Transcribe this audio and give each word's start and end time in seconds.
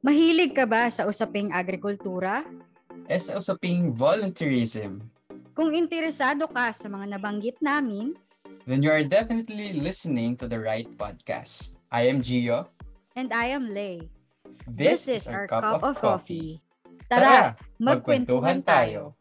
Mahilig 0.00 0.56
ka 0.56 0.64
ba 0.64 0.88
sa 0.88 1.04
usaping 1.04 1.52
agrikultura? 1.52 2.40
E 3.04 3.16
sa 3.20 3.36
usaping 3.36 3.92
volunteerism, 3.92 5.04
Kung 5.52 5.76
interesado 5.76 6.48
ka 6.48 6.72
sa 6.72 6.88
mga 6.88 7.20
nabanggit 7.20 7.60
namin, 7.60 8.16
then 8.64 8.80
you 8.80 8.88
are 8.88 9.04
definitely 9.04 9.76
listening 9.76 10.32
to 10.40 10.48
the 10.48 10.56
right 10.56 10.88
podcast. 10.96 11.76
I 11.92 12.08
am 12.08 12.24
Gio. 12.24 12.72
and 13.12 13.28
I 13.28 13.52
am 13.52 13.68
Lay. 13.76 14.08
This, 14.64 15.04
is 15.04 15.28
our 15.28 15.44
cup, 15.44 15.84
of 15.84 16.00
coffee. 16.00 16.64
Tara, 17.12 17.60
magkwentuhan 17.76 18.64
tayo. 18.64 19.19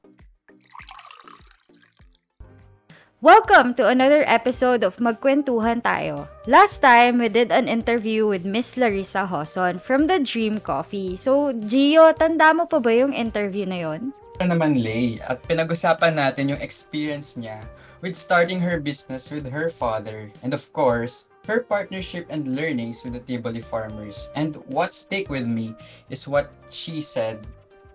Welcome 3.20 3.76
to 3.76 3.84
another 3.84 4.24
episode 4.32 4.80
of 4.80 4.96
Magkwentuhan 4.96 5.84
Tayo. 5.84 6.32
Last 6.48 6.80
time, 6.80 7.20
we 7.20 7.28
did 7.28 7.52
an 7.52 7.68
interview 7.68 8.24
with 8.24 8.48
Miss 8.48 8.80
Larissa 8.80 9.28
Hoson 9.28 9.76
from 9.84 10.08
the 10.08 10.24
Dream 10.24 10.64
Coffee. 10.64 11.20
So, 11.20 11.52
Gio, 11.52 12.16
tanda 12.16 12.56
mo 12.56 12.64
pa 12.64 12.80
ba 12.80 12.96
yung 12.96 13.12
interview 13.12 13.68
na 13.68 13.76
yon? 13.84 14.16
Ano 14.40 14.56
naman 14.56 14.80
Lay 14.80 15.20
at 15.28 15.44
pinag-usapan 15.44 16.16
natin 16.16 16.56
yung 16.56 16.64
experience 16.64 17.36
niya 17.36 17.60
with 18.00 18.16
starting 18.16 18.64
her 18.64 18.80
business 18.80 19.28
with 19.28 19.44
her 19.52 19.68
father 19.68 20.32
and 20.40 20.56
of 20.56 20.64
course, 20.72 21.28
her 21.44 21.68
partnership 21.68 22.24
and 22.32 22.56
learnings 22.56 23.04
with 23.04 23.12
the 23.12 23.24
Tivoli 23.28 23.60
farmers. 23.60 24.32
And 24.32 24.64
what 24.72 24.96
stick 24.96 25.28
with 25.28 25.44
me 25.44 25.76
is 26.08 26.24
what 26.24 26.56
she 26.72 27.04
said, 27.04 27.44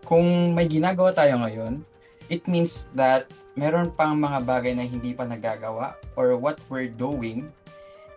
kung 0.05 0.53
may 0.53 0.69
ginagawa 0.69 1.17
tayo 1.17 1.41
ngayon, 1.41 1.81
it 2.29 2.45
means 2.45 2.93
that 2.93 3.25
meron 3.55 3.91
pang 3.95 4.19
mga 4.19 4.43
bagay 4.43 4.75
na 4.75 4.87
hindi 4.87 5.15
pa 5.15 5.27
nagagawa 5.27 5.95
or 6.19 6.35
what 6.35 6.59
we're 6.67 6.91
doing 6.91 7.51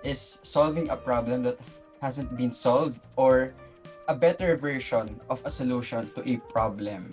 is 0.01 0.41
solving 0.41 0.89
a 0.89 0.97
problem 0.97 1.45
that 1.45 1.57
hasn't 2.01 2.29
been 2.37 2.53
solved 2.53 3.01
or 3.17 3.53
a 4.07 4.15
better 4.15 4.55
version 4.57 5.19
of 5.29 5.41
a 5.45 5.51
solution 5.51 6.09
to 6.15 6.21
a 6.25 6.37
problem. 6.49 7.09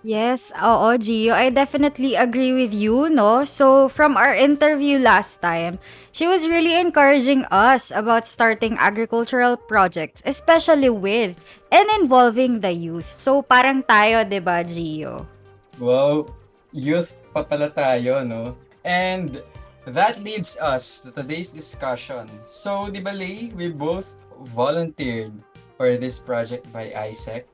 Yes, 0.00 0.48
oo, 0.56 0.96
Gio. 0.96 1.36
I 1.36 1.52
definitely 1.52 2.16
agree 2.16 2.56
with 2.56 2.72
you, 2.72 3.12
no? 3.12 3.44
So, 3.44 3.92
from 3.92 4.16
our 4.16 4.32
interview 4.32 4.96
last 4.96 5.44
time, 5.44 5.76
she 6.08 6.24
was 6.24 6.48
really 6.48 6.72
encouraging 6.72 7.44
us 7.52 7.92
about 7.92 8.24
starting 8.24 8.80
agricultural 8.80 9.60
projects, 9.60 10.24
especially 10.24 10.88
with 10.88 11.36
and 11.68 11.86
involving 12.00 12.64
the 12.64 12.72
youth. 12.72 13.12
So, 13.12 13.44
parang 13.44 13.84
tayo, 13.84 14.24
'di 14.24 14.40
ba, 14.40 14.64
Gio? 14.64 15.28
Wow, 15.76 16.32
youth 16.72 17.18
pa 17.34 17.42
pala 17.44 17.70
tayo, 17.70 18.22
no? 18.26 18.56
And 18.84 19.42
that 19.86 20.22
leads 20.22 20.56
us 20.60 21.04
to 21.04 21.12
today's 21.12 21.52
discussion. 21.52 22.30
So, 22.48 22.88
di 22.88 23.00
ba, 23.04 23.12
Lay, 23.12 23.52
we 23.54 23.68
both 23.68 24.16
volunteered 24.54 25.32
for 25.76 25.96
this 25.96 26.18
project 26.18 26.64
by 26.72 26.92
Isaac. 26.92 27.48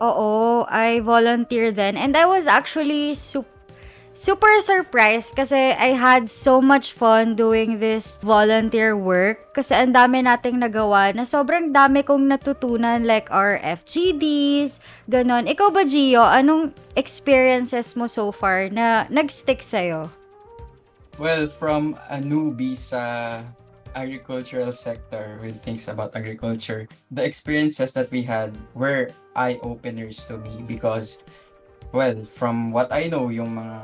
Oo, 0.00 0.64
I 0.64 1.04
volunteered 1.04 1.76
then 1.76 2.00
and 2.00 2.16
I 2.16 2.24
was 2.24 2.48
actually 2.48 3.12
sup- 3.20 3.59
super 4.20 4.52
surprised 4.60 5.32
kasi 5.32 5.72
I 5.72 5.96
had 5.96 6.28
so 6.28 6.60
much 6.60 6.92
fun 6.92 7.40
doing 7.40 7.80
this 7.80 8.20
volunteer 8.20 8.92
work 8.92 9.56
kasi 9.56 9.72
ang 9.72 9.96
dami 9.96 10.20
nating 10.20 10.60
nagawa 10.60 11.16
na 11.16 11.24
sobrang 11.24 11.72
dami 11.72 12.04
kong 12.04 12.28
natutunan 12.28 13.08
like 13.08 13.32
our 13.32 13.56
FGDs, 13.64 14.76
ganon. 15.08 15.48
Ikaw 15.48 15.72
ba, 15.72 15.88
Gio, 15.88 16.20
anong 16.20 16.76
experiences 17.00 17.96
mo 17.96 18.04
so 18.04 18.28
far 18.28 18.68
na 18.68 19.08
nag-stick 19.08 19.64
sa'yo? 19.64 20.12
Well, 21.16 21.48
from 21.48 21.96
a 22.12 22.20
newbie 22.20 22.76
sa 22.76 23.40
agricultural 23.96 24.76
sector 24.76 25.40
with 25.40 25.64
things 25.64 25.88
about 25.88 26.12
agriculture, 26.12 26.84
the 27.08 27.24
experiences 27.24 27.96
that 27.96 28.12
we 28.12 28.20
had 28.20 28.52
were 28.76 29.16
eye-openers 29.32 30.28
to 30.28 30.36
me 30.36 30.60
because, 30.68 31.24
well, 31.92 32.16
from 32.24 32.70
what 32.70 32.92
I 32.92 33.08
know, 33.08 33.28
yung 33.28 33.54
mga 33.58 33.78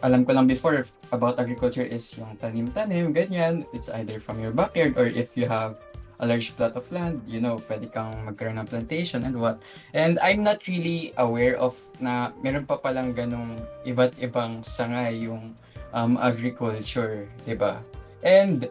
alam 0.00 0.24
ko 0.24 0.32
lang 0.32 0.48
before 0.48 0.80
about 1.12 1.36
agriculture 1.36 1.84
is 1.84 2.16
yung 2.16 2.36
tanim-tanim, 2.40 3.12
ganyan. 3.12 3.68
It's 3.76 3.92
either 3.92 4.16
from 4.18 4.40
your 4.40 4.52
backyard 4.52 4.96
or 4.96 5.06
if 5.06 5.36
you 5.36 5.44
have 5.44 5.76
a 6.20 6.26
large 6.28 6.52
plot 6.56 6.76
of 6.76 6.84
land, 6.92 7.24
you 7.24 7.40
know, 7.40 7.60
pwede 7.68 7.88
kang 7.92 8.12
magkaroon 8.28 8.60
ng 8.60 8.68
plantation 8.68 9.24
and 9.24 9.36
what. 9.40 9.64
And 9.96 10.20
I'm 10.20 10.44
not 10.44 10.68
really 10.68 11.16
aware 11.16 11.56
of 11.56 11.76
na 11.96 12.32
meron 12.44 12.68
pa 12.68 12.76
palang 12.76 13.16
ganong 13.16 13.56
iba't 13.88 14.20
ibang 14.20 14.60
sangay 14.60 15.24
yung 15.24 15.56
um, 15.96 16.20
agriculture, 16.20 17.24
di 17.48 17.56
ba? 17.56 17.80
And 18.20 18.68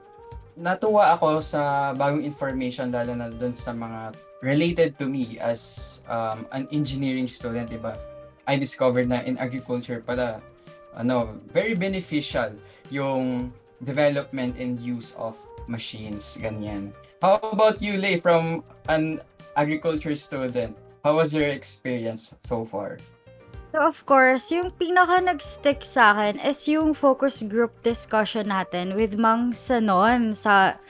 natuwa 0.53 1.17
ako 1.17 1.41
sa 1.41 1.93
bagong 1.97 2.21
information 2.21 2.93
lalo 2.93 3.17
na 3.17 3.33
doon 3.33 3.57
sa 3.57 3.73
mga 3.73 4.13
related 4.45 4.95
to 5.01 5.09
me 5.09 5.35
as 5.41 6.01
um, 6.05 6.45
an 6.53 6.69
engineering 6.69 7.25
student, 7.25 7.65
di 7.65 7.81
ba? 7.81 7.97
I 8.49 8.57
discovered 8.57 9.05
na 9.05 9.21
in 9.21 9.37
agriculture 9.37 10.01
pala, 10.01 10.41
ano, 10.97 11.37
very 11.53 11.77
beneficial 11.77 12.57
yung 12.89 13.53
development 13.85 14.57
and 14.57 14.81
use 14.81 15.13
of 15.21 15.37
machines, 15.69 16.41
ganyan. 16.41 16.89
How 17.21 17.37
about 17.53 17.77
you, 17.77 18.01
Lay, 18.01 18.17
from 18.17 18.65
an 18.89 19.21
agriculture 19.53 20.17
student? 20.17 20.73
How 21.05 21.21
was 21.21 21.29
your 21.29 21.45
experience 21.45 22.33
so 22.41 22.65
far? 22.65 22.97
So 23.69 23.85
of 23.85 24.01
course, 24.09 24.49
yung 24.49 24.73
pinaka 24.73 25.21
nag-stick 25.21 25.85
sa 25.85 26.17
akin 26.17 26.41
is 26.41 26.65
yung 26.65 26.97
focus 26.97 27.45
group 27.45 27.69
discussion 27.85 28.49
natin 28.49 28.97
with 28.97 29.13
Mang 29.13 29.53
Sanon 29.53 30.33
sa 30.33 30.81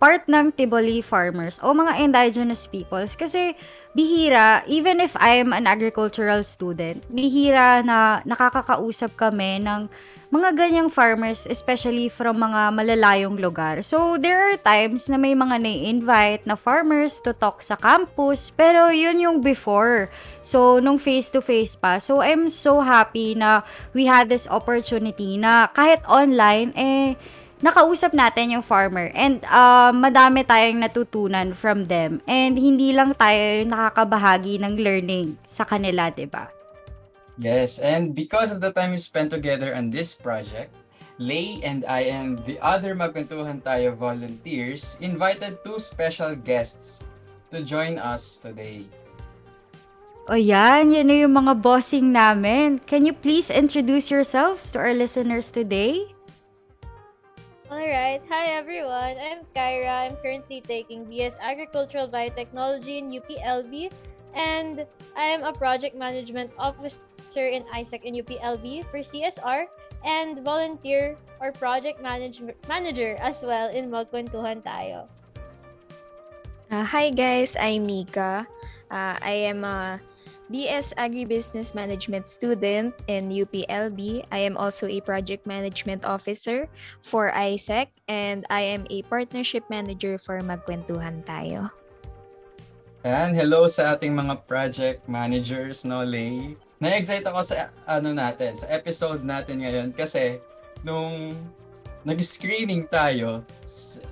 part 0.00 0.24
ng 0.26 0.48
Tiboli 0.56 1.04
farmers 1.04 1.60
o 1.60 1.76
mga 1.76 2.00
indigenous 2.00 2.64
peoples. 2.64 3.14
Kasi 3.14 3.52
bihira, 3.92 4.64
even 4.68 5.00
if 5.00 5.12
I'm 5.20 5.52
an 5.52 5.68
agricultural 5.68 6.44
student, 6.44 7.04
bihira 7.12 7.84
na 7.84 8.24
nakakakausap 8.24 9.16
kami 9.16 9.60
ng 9.60 9.88
mga 10.32 10.56
ganyang 10.56 10.88
farmers, 10.88 11.44
especially 11.44 12.08
from 12.08 12.40
mga 12.40 12.72
malalayong 12.72 13.36
lugar. 13.36 13.84
So, 13.84 14.16
there 14.16 14.40
are 14.40 14.56
times 14.56 15.12
na 15.12 15.20
may 15.20 15.36
mga 15.36 15.60
na-invite 15.60 16.48
na 16.48 16.56
farmers 16.56 17.20
to 17.28 17.36
talk 17.36 17.60
sa 17.60 17.76
campus, 17.76 18.48
pero 18.48 18.88
yun 18.88 19.20
yung 19.20 19.38
before. 19.44 20.08
So, 20.40 20.80
nung 20.80 20.96
face-to-face 20.96 21.76
pa. 21.76 22.00
So, 22.00 22.24
I'm 22.24 22.48
so 22.48 22.80
happy 22.80 23.36
na 23.36 23.60
we 23.92 24.08
had 24.08 24.32
this 24.32 24.48
opportunity 24.48 25.36
na 25.36 25.68
kahit 25.76 26.00
online, 26.08 26.72
eh, 26.80 27.20
nakausap 27.62 28.10
natin 28.12 28.58
yung 28.58 28.64
farmer 28.66 29.08
and 29.14 29.46
uh, 29.46 29.94
madami 29.94 30.42
tayong 30.42 30.82
natutunan 30.82 31.54
from 31.54 31.86
them 31.86 32.18
and 32.26 32.58
hindi 32.58 32.90
lang 32.90 33.14
tayo 33.14 33.62
nakakabahagi 33.64 34.58
ng 34.58 34.74
learning 34.82 35.38
sa 35.46 35.62
kanila, 35.62 36.10
'di 36.10 36.26
ba? 36.26 36.50
Yes, 37.40 37.80
and 37.80 38.12
because 38.12 38.52
of 38.52 38.60
the 38.60 38.74
time 38.74 38.92
we 38.92 39.00
spent 39.00 39.32
together 39.32 39.72
on 39.72 39.88
this 39.88 40.12
project, 40.12 40.74
Lay 41.22 41.62
and 41.62 41.86
I 41.86 42.10
and 42.10 42.40
the 42.44 42.58
other 42.60 42.98
Magkwentuhan 42.98 43.62
Tayo 43.62 43.94
volunteers 43.94 44.98
invited 45.00 45.60
two 45.62 45.78
special 45.78 46.34
guests 46.34 47.06
to 47.54 47.62
join 47.62 48.00
us 48.00 48.40
today. 48.42 48.88
O 50.30 50.38
yan, 50.38 50.94
yan 50.94 51.06
na 51.06 51.26
yung 51.26 51.34
mga 51.34 51.58
bossing 51.60 52.14
namin. 52.14 52.78
Can 52.86 53.04
you 53.04 53.12
please 53.12 53.50
introduce 53.50 54.08
yourselves 54.08 54.70
to 54.72 54.78
our 54.78 54.94
listeners 54.94 55.50
today? 55.50 56.14
Alright, 57.72 58.20
hi 58.28 58.52
everyone. 58.52 59.16
I'm 59.16 59.48
Kyra. 59.56 60.04
I'm 60.04 60.20
currently 60.20 60.60
taking 60.60 61.08
BS 61.08 61.40
Agricultural 61.40 62.04
Biotechnology 62.04 63.00
in 63.00 63.08
UPLB 63.08 63.88
and 64.36 64.84
I 65.16 65.32
am 65.32 65.40
a 65.40 65.56
project 65.56 65.96
management 65.96 66.52
officer 66.60 67.00
in 67.48 67.64
ISAC 67.72 68.04
in 68.04 68.20
UPLB 68.20 68.84
for 68.92 69.00
CSR 69.00 69.72
and 70.04 70.44
volunteer 70.44 71.16
or 71.40 71.48
project 71.48 71.96
manage- 72.04 72.44
manager 72.68 73.16
as 73.24 73.40
well 73.40 73.72
in 73.72 73.88
Magkwentuhan 73.88 74.60
Tayo. 74.60 75.08
Uh, 76.68 76.84
hi 76.84 77.08
guys, 77.08 77.56
I'm 77.56 77.88
Mika. 77.88 78.44
Uh, 78.92 79.16
I 79.16 79.48
am 79.48 79.64
a 79.64 79.96
BS 80.50 80.90
Agribusiness 80.98 81.74
Management 81.74 82.26
student 82.26 82.90
in 83.06 83.30
UPLB. 83.30 84.26
I 84.32 84.40
am 84.42 84.56
also 84.56 84.90
a 84.90 84.98
project 85.00 85.46
management 85.46 86.04
officer 86.04 86.66
for 87.00 87.30
ISEC 87.30 87.92
and 88.08 88.42
I 88.50 88.62
am 88.62 88.86
a 88.90 89.06
partnership 89.06 89.62
manager 89.70 90.18
for 90.18 90.40
Magkwentuhan 90.40 91.22
Tayo. 91.22 91.70
And 93.02 93.34
hello 93.34 93.66
sa 93.66 93.98
ating 93.98 94.14
mga 94.14 94.46
project 94.46 95.10
managers, 95.10 95.82
no, 95.82 96.06
Lay? 96.06 96.54
Na-excite 96.78 97.26
ako 97.26 97.42
sa 97.42 97.70
ano 97.86 98.14
natin, 98.14 98.54
sa 98.58 98.66
episode 98.70 99.26
natin 99.26 99.62
ngayon 99.62 99.90
kasi 99.94 100.38
nung 100.82 101.34
nag-screening 102.04 102.90
tayo, 102.90 103.46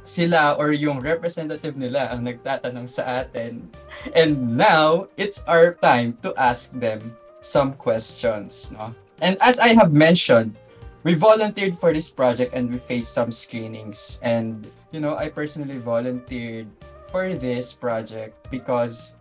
sila 0.04 0.54
or 0.58 0.70
yung 0.72 1.00
representative 1.02 1.74
nila 1.76 2.10
ang 2.10 2.22
nagtatanong 2.22 2.86
sa 2.86 3.26
atin. 3.26 3.66
And 4.14 4.56
now, 4.56 5.10
it's 5.18 5.42
our 5.46 5.74
time 5.82 6.18
to 6.22 6.30
ask 6.38 6.72
them 6.78 7.14
some 7.40 7.74
questions, 7.74 8.72
no? 8.76 8.94
And 9.20 9.36
as 9.42 9.60
I 9.60 9.76
have 9.76 9.92
mentioned, 9.92 10.56
we 11.02 11.14
volunteered 11.14 11.76
for 11.76 11.92
this 11.92 12.08
project 12.08 12.54
and 12.54 12.70
we 12.70 12.78
faced 12.78 13.12
some 13.12 13.30
screenings. 13.30 14.20
And, 14.22 14.68
you 14.92 15.00
know, 15.00 15.16
I 15.16 15.28
personally 15.28 15.78
volunteered 15.78 16.68
for 17.10 17.34
this 17.34 17.72
project 17.72 18.48
because 18.50 19.16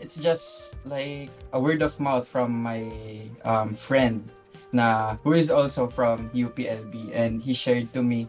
it's 0.00 0.16
just 0.16 0.80
like 0.86 1.30
a 1.52 1.60
word 1.60 1.82
of 1.82 1.98
mouth 2.00 2.26
from 2.26 2.62
my 2.62 2.88
um, 3.44 3.74
friend 3.74 4.24
na 4.72 5.16
who 5.22 5.34
is 5.34 5.50
also 5.50 5.90
from 5.90 6.30
UPLB 6.30 7.10
and 7.14 7.42
he 7.42 7.54
shared 7.54 7.92
to 7.92 8.02
me 8.02 8.28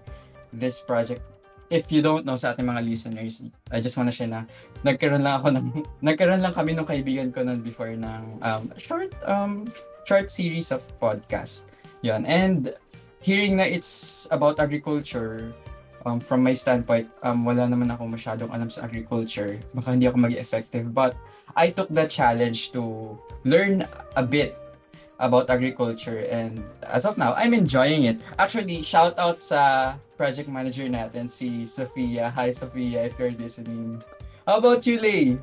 this 0.53 0.81
project. 0.81 1.21
If 1.71 1.87
you 1.87 2.03
don't 2.03 2.27
know 2.27 2.35
sa 2.35 2.51
ating 2.51 2.67
mga 2.67 2.83
listeners, 2.83 3.47
I 3.71 3.79
just 3.79 3.95
wanna 3.95 4.11
share 4.11 4.27
na 4.27 4.43
nagkaroon 4.83 5.23
lang 5.23 5.39
ako 5.39 5.47
ng 5.55 5.67
nagkaroon 6.07 6.43
lang 6.43 6.51
kami 6.51 6.75
ng 6.75 6.83
kaibigan 6.83 7.31
ko 7.31 7.47
noon 7.47 7.63
before 7.63 7.95
ng 7.95 8.43
um, 8.43 8.63
short 8.75 9.15
um 9.23 9.71
short 10.03 10.27
series 10.27 10.73
of 10.75 10.83
podcast. 10.99 11.71
Yan. 12.03 12.27
And 12.27 12.73
hearing 13.21 13.61
na 13.61 13.69
it's 13.69 14.25
about 14.33 14.59
agriculture, 14.59 15.53
um, 16.05 16.19
from 16.19 16.43
my 16.43 16.53
standpoint, 16.53 17.09
um, 17.23 17.45
wala 17.45 17.69
naman 17.69 17.93
ako 17.93 18.09
masyadong 18.09 18.49
alam 18.49 18.69
sa 18.69 18.85
agriculture. 18.85 19.61
Baka 19.73 19.93
hindi 19.93 20.09
ako 20.09 20.17
maging 20.17 20.41
effective. 20.41 20.85
But 20.93 21.13
I 21.55 21.69
took 21.69 21.89
the 21.93 22.09
challenge 22.09 22.71
to 22.73 23.15
learn 23.45 23.85
a 24.17 24.23
bit 24.25 24.57
about 25.21 25.53
agriculture 25.53 26.25
and 26.27 26.65
as 26.81 27.05
of 27.05 27.15
now, 27.15 27.37
I'm 27.37 27.53
enjoying 27.53 28.09
it. 28.09 28.17
Actually, 28.41 28.81
shout 28.81 29.13
out 29.21 29.39
sa 29.39 29.93
project 30.17 30.49
manager 30.49 30.89
natin, 30.89 31.29
si 31.29 31.63
Sofia. 31.69 32.33
Hi, 32.33 32.49
Sofia, 32.49 33.05
if 33.05 33.15
you're 33.21 33.37
listening. 33.37 34.01
How 34.49 34.57
about 34.57 34.83
you, 34.89 34.97
Lay? 34.97 35.37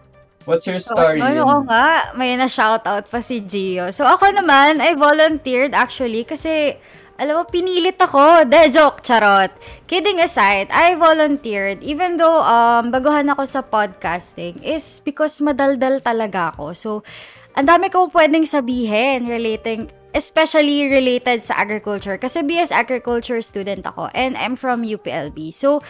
What's 0.48 0.66
your 0.66 0.80
story? 0.80 1.20
Oo, 1.20 1.44
oo 1.44 1.56
nga, 1.68 2.16
may 2.16 2.32
na-shoutout 2.34 3.06
pa 3.06 3.20
si 3.20 3.44
Gio. 3.44 3.92
So 3.92 4.08
ako 4.08 4.32
naman, 4.32 4.80
I 4.80 4.96
volunteered 4.96 5.76
actually 5.76 6.24
kasi 6.24 6.74
alam 7.18 7.42
mo, 7.42 7.44
pinilit 7.44 7.98
ako. 7.98 8.46
De, 8.46 8.70
joke, 8.70 9.02
charot. 9.02 9.50
Kidding 9.90 10.22
aside, 10.22 10.70
I 10.70 10.94
volunteered 10.94 11.82
even 11.82 12.14
though 12.16 12.40
um, 12.46 12.94
baguhan 12.94 13.26
ako 13.28 13.42
sa 13.44 13.60
podcasting 13.60 14.62
is 14.62 15.02
because 15.02 15.42
madaldal 15.42 15.98
talaga 15.98 16.54
ako. 16.54 16.72
So, 16.78 16.90
ang 17.56 17.66
dami 17.66 17.88
kong 17.88 18.12
pwedeng 18.12 18.44
sabihin 18.44 19.28
relating 19.28 19.88
especially 20.16 20.88
related 20.88 21.44
sa 21.44 21.60
agriculture 21.60 22.16
kasi 22.16 22.40
BS 22.40 22.72
agriculture 22.72 23.44
student 23.44 23.84
ako 23.84 24.08
and 24.16 24.36
I'm 24.40 24.56
from 24.56 24.82
UPLB. 24.82 25.52
So, 25.52 25.84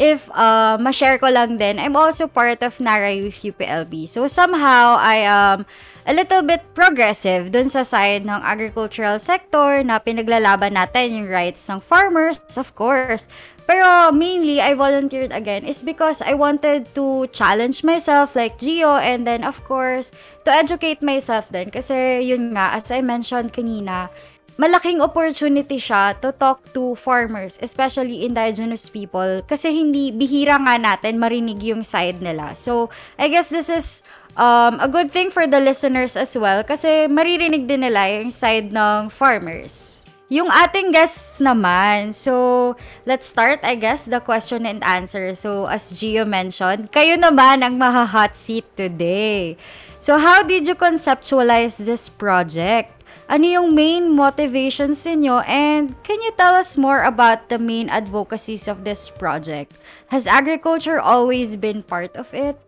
if 0.00 0.30
uh, 0.32 0.78
ma-share 0.80 1.18
ko 1.18 1.28
lang 1.28 1.58
din, 1.58 1.76
I'm 1.76 1.98
also 1.98 2.30
part 2.30 2.62
of 2.64 2.80
Nara 2.80 3.12
Youth 3.12 3.44
UPLB. 3.44 4.08
So, 4.08 4.24
somehow, 4.30 4.96
I 4.96 5.26
um, 5.26 5.66
a 6.08 6.14
little 6.14 6.40
bit 6.40 6.64
progressive 6.72 7.52
dun 7.52 7.68
sa 7.68 7.84
side 7.84 8.24
ng 8.24 8.40
agricultural 8.40 9.20
sector 9.20 9.84
na 9.84 10.00
pinaglalaban 10.00 10.72
natin 10.72 11.12
yung 11.12 11.28
rights 11.28 11.68
ng 11.68 11.84
farmers, 11.84 12.40
of 12.56 12.72
course. 12.72 13.28
Pero 13.68 14.08
mainly, 14.16 14.64
I 14.64 14.72
volunteered 14.72 15.28
again 15.28 15.68
is 15.68 15.84
because 15.84 16.24
I 16.24 16.32
wanted 16.32 16.88
to 16.96 17.28
challenge 17.36 17.84
myself 17.84 18.32
like 18.32 18.56
Gio 18.56 18.96
and 18.96 19.28
then 19.28 19.44
of 19.44 19.60
course, 19.68 20.08
to 20.48 20.50
educate 20.50 21.04
myself 21.04 21.52
din. 21.52 21.68
Kasi 21.68 22.24
yun 22.24 22.56
nga, 22.56 22.72
as 22.80 22.88
I 22.88 23.04
mentioned 23.04 23.52
kanina, 23.52 24.08
malaking 24.56 25.04
opportunity 25.04 25.76
siya 25.76 26.16
to 26.24 26.32
talk 26.32 26.64
to 26.72 26.96
farmers, 26.96 27.60
especially 27.60 28.24
indigenous 28.24 28.88
people. 28.88 29.44
Kasi 29.44 29.68
hindi, 29.76 30.16
bihira 30.16 30.56
nga 30.56 30.80
natin 30.80 31.20
marinig 31.20 31.60
yung 31.60 31.84
side 31.84 32.24
nila. 32.24 32.56
So, 32.56 32.88
I 33.20 33.28
guess 33.28 33.52
this 33.52 33.68
is 33.68 34.00
um, 34.38 34.80
a 34.80 34.88
good 34.88 35.12
thing 35.12 35.28
for 35.28 35.44
the 35.46 35.60
listeners 35.60 36.16
as 36.16 36.32
well 36.38 36.62
kasi 36.64 37.10
maririnig 37.10 37.68
din 37.68 37.84
nila 37.84 38.08
yung 38.22 38.32
side 38.32 38.72
ng 38.72 39.12
farmers. 39.12 39.97
Yung 40.28 40.52
ating 40.52 40.92
guests 40.92 41.40
naman, 41.40 42.12
so 42.12 42.76
let's 43.08 43.24
start 43.24 43.64
I 43.64 43.80
guess 43.80 44.04
the 44.04 44.20
question 44.20 44.68
and 44.68 44.84
answer. 44.84 45.32
So 45.32 45.64
as 45.64 45.88
Gio 45.96 46.28
mentioned, 46.28 46.92
kayo 46.92 47.16
naman 47.16 47.64
ang 47.64 47.80
maha-hot 47.80 48.36
seat 48.36 48.68
today. 48.76 49.56
So 50.04 50.20
how 50.20 50.44
did 50.44 50.68
you 50.68 50.76
conceptualize 50.76 51.80
this 51.80 52.12
project? 52.12 52.92
Ano 53.24 53.48
yung 53.48 53.72
main 53.72 54.12
motivations 54.12 55.00
niyo 55.08 55.40
and 55.48 55.96
can 56.04 56.20
you 56.20 56.32
tell 56.36 56.52
us 56.52 56.76
more 56.76 57.08
about 57.08 57.48
the 57.48 57.56
main 57.56 57.88
advocacies 57.88 58.68
of 58.68 58.84
this 58.84 59.08
project? 59.08 59.80
Has 60.12 60.28
agriculture 60.28 61.00
always 61.00 61.56
been 61.56 61.80
part 61.80 62.12
of 62.20 62.28
it? 62.36 62.67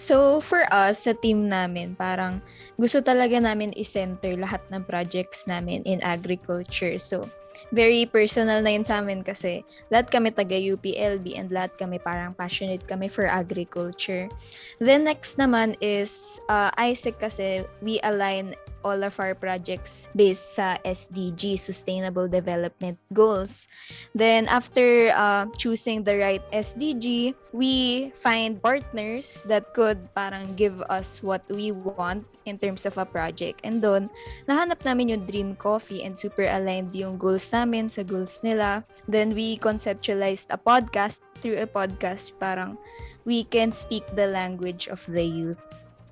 So, 0.00 0.40
for 0.40 0.64
us, 0.72 1.04
sa 1.04 1.12
team 1.12 1.52
namin, 1.52 1.92
parang 1.92 2.40
gusto 2.80 3.04
talaga 3.04 3.36
namin 3.36 3.68
i-center 3.76 4.32
lahat 4.40 4.64
ng 4.72 4.88
projects 4.88 5.44
namin 5.44 5.84
in 5.84 6.00
agriculture. 6.00 6.96
So, 6.96 7.28
very 7.68 8.08
personal 8.08 8.64
na 8.64 8.72
yun 8.72 8.88
sa 8.88 9.04
amin 9.04 9.20
kasi 9.20 9.60
lahat 9.92 10.08
kami 10.08 10.32
taga 10.32 10.56
UPLB 10.56 11.36
and 11.36 11.52
lahat 11.52 11.76
kami 11.76 12.00
parang 12.00 12.32
passionate 12.32 12.80
kami 12.88 13.12
for 13.12 13.28
agriculture. 13.28 14.24
Then 14.80 15.04
next 15.04 15.36
naman 15.36 15.76
is 15.84 16.40
uh, 16.48 16.72
Isaac 16.80 17.20
kasi 17.20 17.68
we 17.84 18.00
align 18.00 18.56
all 18.84 19.02
of 19.02 19.18
our 19.20 19.34
projects 19.34 20.08
based 20.16 20.56
sa 20.56 20.76
SDG, 20.84 21.58
Sustainable 21.58 22.28
Development 22.28 22.96
Goals. 23.12 23.68
Then 24.14 24.48
after 24.48 25.12
uh, 25.14 25.46
choosing 25.58 26.04
the 26.04 26.18
right 26.18 26.44
SDG, 26.52 27.34
we 27.52 28.10
find 28.16 28.62
partners 28.62 29.42
that 29.46 29.72
could 29.74 29.98
parang 30.14 30.54
give 30.56 30.80
us 30.88 31.22
what 31.22 31.44
we 31.50 31.72
want 31.72 32.24
in 32.46 32.58
terms 32.58 32.86
of 32.86 32.96
a 32.98 33.04
project. 33.04 33.60
And 33.64 33.82
doon, 33.82 34.10
nahanap 34.48 34.84
namin 34.84 35.12
yung 35.12 35.24
dream 35.26 35.50
coffee 35.56 36.02
and 36.02 36.16
super 36.16 36.48
aligned 36.48 36.96
yung 36.96 37.18
goals 37.18 37.52
namin 37.52 37.88
sa 37.88 38.02
goals 38.02 38.40
nila. 38.42 38.82
Then 39.06 39.36
we 39.36 39.60
conceptualized 39.60 40.48
a 40.50 40.58
podcast 40.58 41.20
through 41.40 41.60
a 41.60 41.68
podcast 41.68 42.36
parang 42.36 42.76
we 43.24 43.44
can 43.44 43.72
speak 43.72 44.04
the 44.16 44.26
language 44.26 44.88
of 44.88 45.04
the 45.08 45.24
youth. 45.24 45.60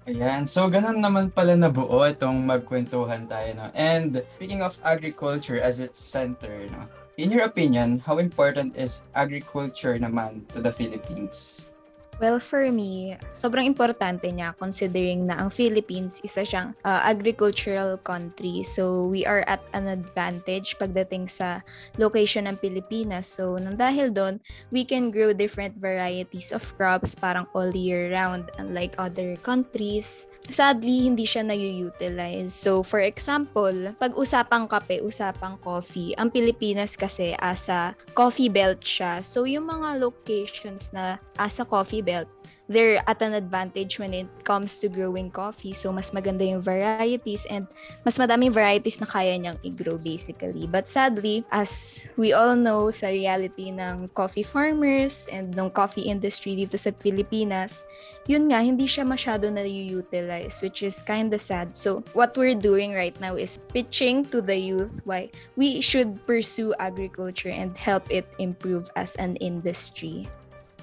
Ayan. 0.08 0.48
So, 0.48 0.72
ganun 0.72 1.04
naman 1.04 1.28
pala 1.28 1.52
nabuo 1.52 2.00
itong 2.08 2.48
magkwentuhan 2.48 3.28
tayo, 3.28 3.52
no? 3.52 3.68
And 3.76 4.24
speaking 4.40 4.64
of 4.64 4.80
agriculture 4.80 5.60
as 5.60 5.84
its 5.84 6.00
center, 6.00 6.64
no? 6.72 6.88
In 7.20 7.28
your 7.28 7.44
opinion, 7.44 8.00
how 8.00 8.16
important 8.16 8.72
is 8.72 9.04
agriculture 9.12 10.00
naman 10.00 10.48
to 10.56 10.64
the 10.64 10.72
Philippines? 10.72 11.68
Well, 12.18 12.42
for 12.42 12.66
me, 12.74 13.14
sobrang 13.30 13.70
importante 13.70 14.26
niya 14.34 14.50
considering 14.58 15.30
na 15.30 15.38
ang 15.38 15.54
Philippines 15.54 16.18
isa 16.26 16.42
siyang 16.42 16.74
uh, 16.82 17.06
agricultural 17.06 17.94
country. 18.02 18.66
So, 18.66 19.06
we 19.06 19.22
are 19.22 19.46
at 19.46 19.62
an 19.70 19.86
advantage 19.86 20.74
pagdating 20.82 21.30
sa 21.30 21.62
location 21.94 22.50
ng 22.50 22.58
Pilipinas. 22.58 23.30
So, 23.30 23.54
nang 23.54 23.78
dahil 23.78 24.10
doon, 24.10 24.42
we 24.74 24.82
can 24.82 25.14
grow 25.14 25.30
different 25.30 25.78
varieties 25.78 26.50
of 26.50 26.66
crops 26.74 27.14
parang 27.14 27.46
all 27.54 27.70
year 27.70 28.10
round 28.10 28.50
unlike 28.58 28.98
other 28.98 29.38
countries. 29.46 30.26
Sadly, 30.50 31.06
hindi 31.06 31.22
siya 31.22 31.46
na-utilize. 31.46 32.50
So, 32.50 32.82
for 32.82 32.98
example, 32.98 33.94
pag 33.94 34.18
usapang 34.18 34.66
kape, 34.66 35.06
usapang 35.06 35.54
coffee, 35.62 36.18
ang 36.18 36.34
Pilipinas 36.34 36.98
kasi 36.98 37.38
asa 37.38 37.94
coffee 38.18 38.50
belt 38.50 38.82
siya. 38.82 39.22
So, 39.22 39.46
yung 39.46 39.70
mga 39.70 40.02
locations 40.02 40.90
na 40.90 41.22
asa 41.38 41.62
coffee 41.62 42.07
belt, 42.08 42.28
they're 42.68 43.00
at 43.08 43.20
an 43.24 43.32
advantage 43.32 43.98
when 43.98 44.12
it 44.12 44.28
comes 44.44 44.78
to 44.78 44.88
growing 44.88 45.32
coffee. 45.32 45.72
So, 45.72 45.90
mas 45.92 46.12
maganda 46.12 46.44
yung 46.44 46.60
varieties 46.60 47.48
and 47.48 47.66
mas 48.04 48.20
madaming 48.20 48.52
varieties 48.52 49.00
na 49.00 49.08
kaya 49.08 49.36
niyang 49.40 49.56
i-grow 49.64 49.96
basically. 50.04 50.68
But 50.68 50.86
sadly, 50.86 51.44
as 51.50 52.04
we 52.16 52.32
all 52.36 52.54
know 52.54 52.92
sa 52.92 53.08
reality 53.08 53.72
ng 53.72 54.12
coffee 54.12 54.44
farmers 54.44 55.26
and 55.32 55.56
ng 55.56 55.72
coffee 55.72 56.06
industry 56.06 56.56
dito 56.60 56.76
sa 56.76 56.92
Pilipinas, 56.92 57.88
yun 58.28 58.52
nga, 58.52 58.60
hindi 58.60 58.84
siya 58.84 59.08
masyado 59.08 59.48
na-utilize, 59.48 60.60
which 60.60 60.84
is 60.84 61.00
kind 61.00 61.32
of 61.32 61.40
sad. 61.40 61.72
So, 61.72 62.04
what 62.12 62.36
we're 62.36 62.56
doing 62.56 62.92
right 62.92 63.16
now 63.24 63.40
is 63.40 63.56
pitching 63.72 64.28
to 64.28 64.44
the 64.44 64.56
youth 64.56 65.00
why 65.08 65.32
we 65.56 65.80
should 65.80 66.20
pursue 66.28 66.76
agriculture 66.76 67.52
and 67.52 67.72
help 67.72 68.04
it 68.12 68.28
improve 68.36 68.92
as 69.00 69.16
an 69.16 69.40
industry. 69.40 70.28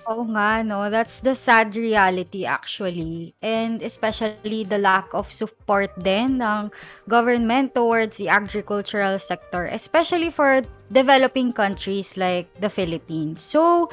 Oo 0.06 0.22
nga 0.38 0.62
'no, 0.62 0.94
that's 0.94 1.18
the 1.26 1.34
sad 1.34 1.74
reality 1.74 2.46
actually 2.46 3.34
and 3.42 3.82
especially 3.82 4.62
the 4.62 4.78
lack 4.78 5.10
of 5.18 5.34
support 5.34 5.90
din 5.98 6.38
ng 6.38 6.70
government 7.10 7.74
towards 7.74 8.22
the 8.22 8.30
agricultural 8.30 9.18
sector, 9.18 9.66
especially 9.66 10.30
for 10.30 10.62
developing 10.94 11.50
countries 11.50 12.14
like 12.22 12.46
the 12.62 12.70
Philippines. 12.70 13.42
So, 13.42 13.90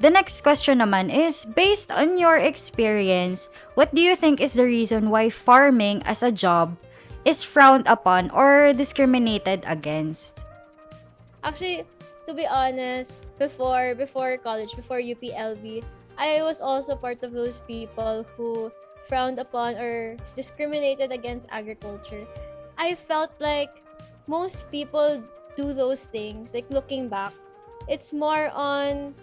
the 0.00 0.08
next 0.08 0.40
question 0.40 0.80
naman 0.80 1.12
is, 1.12 1.44
based 1.44 1.92
on 1.92 2.16
your 2.16 2.40
experience, 2.40 3.52
what 3.76 3.92
do 3.92 4.00
you 4.00 4.16
think 4.16 4.40
is 4.40 4.56
the 4.56 4.64
reason 4.64 5.12
why 5.12 5.28
farming 5.28 6.00
as 6.08 6.24
a 6.24 6.32
job 6.32 6.72
is 7.28 7.44
frowned 7.44 7.84
upon 7.84 8.32
or 8.32 8.72
discriminated 8.72 9.60
against? 9.68 10.40
Actually, 11.44 11.84
to 12.26 12.34
be 12.34 12.46
honest, 12.46 13.26
before 13.38 13.94
before 13.94 14.36
college, 14.38 14.74
before 14.76 15.00
UPLB, 15.00 15.82
I 16.18 16.42
was 16.42 16.60
also 16.60 16.94
part 16.96 17.22
of 17.22 17.32
those 17.32 17.60
people 17.66 18.26
who 18.36 18.72
frowned 19.08 19.38
upon 19.38 19.74
or 19.76 20.16
discriminated 20.36 21.12
against 21.12 21.48
agriculture. 21.50 22.26
I 22.78 22.94
felt 22.94 23.32
like 23.40 23.82
most 24.26 24.64
people 24.70 25.22
do 25.56 25.74
those 25.74 26.06
things, 26.06 26.54
like 26.54 26.70
looking 26.70 27.08
back. 27.08 27.32
It's 27.88 28.12
more 28.12 28.48
on 28.54 29.14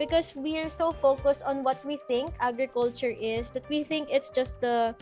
because 0.00 0.32
we're 0.34 0.70
so 0.70 0.90
focused 0.90 1.44
on 1.44 1.62
what 1.62 1.84
we 1.84 2.00
think 2.08 2.32
agriculture 2.40 3.12
is 3.12 3.52
that 3.52 3.68
we 3.68 3.84
think 3.84 4.08
it's 4.08 4.30
just 4.32 4.60
the 4.64 4.96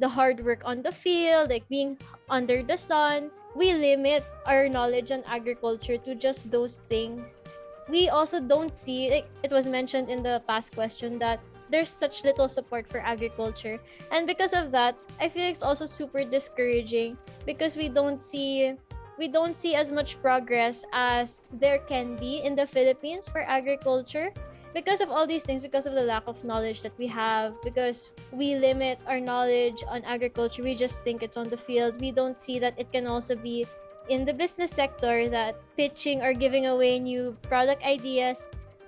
the 0.00 0.08
hard 0.08 0.42
work 0.42 0.64
on 0.64 0.82
the 0.82 0.90
field, 0.90 1.50
like 1.50 1.68
being 1.68 1.94
under 2.28 2.64
the 2.64 2.76
sun. 2.76 3.30
We 3.54 3.74
limit 3.74 4.24
our 4.46 4.68
knowledge 4.68 5.10
on 5.10 5.22
agriculture 5.26 5.98
to 5.98 6.14
just 6.14 6.50
those 6.50 6.82
things. 6.88 7.42
We 7.88 8.08
also 8.08 8.40
don't 8.40 8.76
see, 8.76 9.10
like 9.10 9.26
it 9.42 9.50
was 9.50 9.66
mentioned 9.66 10.08
in 10.08 10.22
the 10.22 10.42
past 10.46 10.74
question, 10.74 11.18
that 11.18 11.40
there's 11.70 11.90
such 11.90 12.24
little 12.24 12.48
support 12.48 12.90
for 12.90 13.00
agriculture. 13.00 13.80
And 14.10 14.26
because 14.26 14.52
of 14.52 14.70
that, 14.72 14.96
I 15.20 15.28
feel 15.28 15.50
it's 15.50 15.62
also 15.62 15.86
super 15.86 16.24
discouraging 16.24 17.16
because 17.46 17.76
we 17.76 17.88
don't 17.88 18.22
see 18.22 18.74
we 19.18 19.28
don't 19.28 19.54
see 19.54 19.74
as 19.74 19.92
much 19.92 20.16
progress 20.22 20.82
as 20.94 21.52
there 21.60 21.84
can 21.84 22.16
be 22.16 22.40
in 22.40 22.56
the 22.56 22.66
Philippines 22.66 23.28
for 23.28 23.42
agriculture 23.42 24.32
because 24.72 25.00
of 25.00 25.10
all 25.10 25.26
these 25.26 25.42
things, 25.42 25.62
because 25.62 25.86
of 25.86 25.94
the 25.94 26.02
lack 26.02 26.22
of 26.26 26.42
knowledge 26.44 26.82
that 26.82 26.92
we 26.98 27.06
have, 27.06 27.54
because 27.62 28.10
we 28.32 28.56
limit 28.56 28.98
our 29.06 29.20
knowledge 29.20 29.82
on 29.88 30.04
agriculture, 30.04 30.62
we 30.62 30.74
just 30.74 31.02
think 31.02 31.22
it's 31.22 31.36
on 31.36 31.48
the 31.48 31.56
field. 31.56 32.00
We 32.00 32.12
don't 32.12 32.38
see 32.38 32.58
that 32.60 32.78
it 32.78 32.92
can 32.92 33.06
also 33.06 33.34
be 33.34 33.66
in 34.08 34.24
the 34.24 34.34
business 34.34 34.70
sector 34.70 35.28
that 35.28 35.56
pitching 35.76 36.22
or 36.22 36.32
giving 36.32 36.66
away 36.66 36.98
new 36.98 37.36
product 37.42 37.82
ideas 37.84 38.38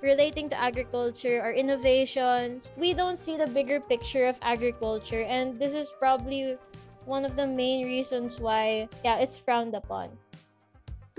relating 0.03 0.51
to 0.51 0.59
agriculture 0.59 1.41
or 1.43 1.53
innovations. 1.53 2.73
We 2.77 2.93
don't 2.93 3.19
see 3.19 3.37
the 3.37 3.47
bigger 3.47 3.81
picture 3.81 4.27
of 4.27 4.37
agriculture, 4.43 5.23
and 5.23 5.59
this 5.59 5.75
is 5.75 5.91
probably 5.99 6.59
one 7.05 7.25
of 7.25 7.37
the 7.37 7.47
main 7.47 7.87
reasons 7.87 8.39
why 8.39 8.89
yeah, 9.05 9.19
it's 9.19 9.39
frowned 9.39 9.75
upon. 9.75 10.11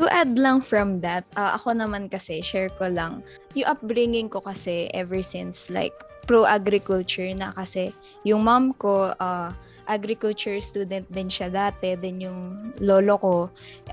To 0.01 0.09
add 0.09 0.41
lang 0.41 0.65
from 0.65 1.05
that, 1.05 1.29
uh, 1.37 1.53
ako 1.53 1.77
naman 1.77 2.09
kasi, 2.09 2.41
share 2.41 2.73
ko 2.73 2.89
lang, 2.89 3.21
yung 3.53 3.77
upbringing 3.77 4.25
ko 4.25 4.41
kasi 4.41 4.89
ever 4.89 5.21
since 5.21 5.69
like 5.69 5.93
pro-agriculture 6.25 7.29
na 7.37 7.53
kasi 7.53 7.93
yung 8.25 8.41
mom 8.41 8.73
ko, 8.81 9.13
uh, 9.21 9.53
agriculture 9.85 10.57
student 10.63 11.05
din 11.11 11.29
siya 11.29 11.51
dati, 11.51 11.93
then 11.93 12.17
yung 12.17 12.73
lolo 12.81 13.15
ko, 13.19 13.35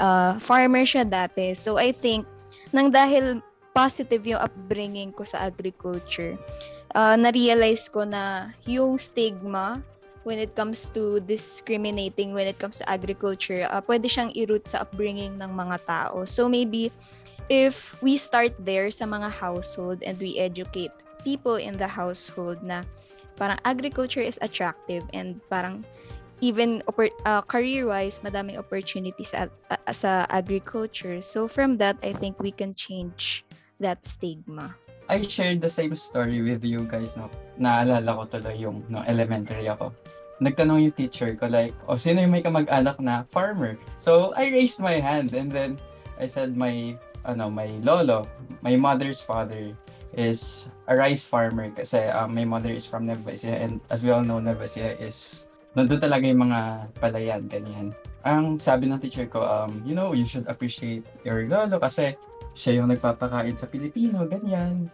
uh, 0.01 0.41
farmer 0.41 0.89
siya 0.89 1.05
dati. 1.05 1.53
So 1.53 1.77
I 1.77 1.93
think, 1.93 2.25
nang 2.73 2.95
dahil 2.95 3.45
positive 3.77 4.25
yung 4.25 4.41
upbringing 4.41 5.13
ko 5.13 5.29
sa 5.29 5.53
agriculture, 5.53 6.39
uh, 6.95 7.19
na-realize 7.19 7.91
ko 7.93 8.09
na 8.09 8.55
yung 8.65 8.97
stigma 8.97 9.83
when 10.25 10.39
it 10.39 10.55
comes 10.55 10.91
to 10.93 11.21
discriminating 11.25 12.35
when 12.35 12.47
it 12.47 12.59
comes 12.59 12.79
to 12.79 12.89
agriculture, 12.89 13.67
uh, 13.71 13.81
pwede 13.81 14.05
siyang 14.05 14.31
i-root 14.37 14.69
sa 14.69 14.85
upbringing 14.85 15.41
ng 15.41 15.51
mga 15.53 15.81
tao. 15.89 16.25
So 16.29 16.49
maybe 16.49 16.93
if 17.49 17.97
we 18.05 18.21
start 18.21 18.53
there 18.61 18.93
sa 18.93 19.09
mga 19.09 19.33
household 19.33 20.05
and 20.05 20.21
we 20.21 20.37
educate 20.37 20.93
people 21.25 21.57
in 21.57 21.77
the 21.77 21.89
household 21.89 22.61
na 22.61 22.85
parang 23.41 23.57
agriculture 23.65 24.21
is 24.21 24.37
attractive 24.45 25.03
and 25.17 25.41
parang 25.49 25.85
even 26.41 26.81
uh, 27.25 27.43
career-wise, 27.45 28.21
madaming 28.25 28.57
opportunities 28.57 29.33
at, 29.33 29.53
uh, 29.69 29.77
sa 29.93 30.25
agriculture. 30.29 31.21
So 31.21 31.49
from 31.49 31.77
that, 31.79 31.97
I 32.03 32.13
think 32.17 32.41
we 32.41 32.53
can 32.53 32.73
change 32.75 33.45
that 33.81 34.05
stigma. 34.05 34.77
I 35.11 35.21
shared 35.27 35.61
the 35.61 35.69
same 35.69 35.97
story 35.97 36.41
with 36.41 36.65
you 36.65 36.87
guys, 36.87 37.17
no? 37.17 37.29
Naalala 37.61 38.15
ko 38.15 38.25
tuloy 38.31 38.57
yung 38.57 38.87
no, 38.89 39.03
elementary 39.05 39.67
ako. 39.69 39.93
Nagtanong 40.41 40.89
yung 40.89 40.97
teacher 40.97 41.37
ko 41.37 41.47
like, 41.47 41.77
oh, 41.85 42.01
sino 42.01 42.25
yung 42.25 42.33
may 42.33 42.41
kamag-anak 42.41 42.97
na 42.99 43.29
farmer? 43.29 43.77
So, 44.01 44.33
I 44.35 44.49
raised 44.49 44.81
my 44.81 44.97
hand 44.97 45.37
and 45.37 45.53
then 45.53 45.77
I 46.17 46.25
said 46.25 46.57
my, 46.57 46.97
ano, 47.29 47.53
my 47.53 47.69
lolo, 47.85 48.25
my 48.65 48.75
mother's 48.77 49.21
father 49.21 49.77
is 50.17 50.69
a 50.89 50.97
rice 50.97 51.23
farmer 51.23 51.71
kasi 51.71 52.09
um, 52.17 52.35
my 52.35 52.49
mother 52.49 52.73
is 52.73 52.89
from 52.89 53.07
Nueva 53.07 53.37
Ecija 53.37 53.61
and 53.61 53.79
as 53.93 54.03
we 54.03 54.11
all 54.11 54.25
know, 54.25 54.41
Nueva 54.41 54.65
Ecija 54.65 54.97
is 54.99 55.47
nandun 55.77 56.03
talaga 56.03 56.27
yung 56.27 56.51
mga 56.51 56.61
palayan, 56.99 57.43
ganyan. 57.47 57.95
Ang 58.27 58.59
sabi 58.59 58.91
ng 58.91 58.99
teacher 58.99 59.29
ko, 59.31 59.45
um, 59.45 59.85
you 59.87 59.95
know, 59.95 60.17
you 60.17 60.27
should 60.27 60.49
appreciate 60.51 61.07
your 61.23 61.47
lolo 61.47 61.79
kasi 61.79 62.19
siya 62.57 62.83
yung 62.83 62.91
nagpapakain 62.91 63.55
sa 63.55 63.71
Pilipino, 63.71 64.27
ganyan 64.27 64.91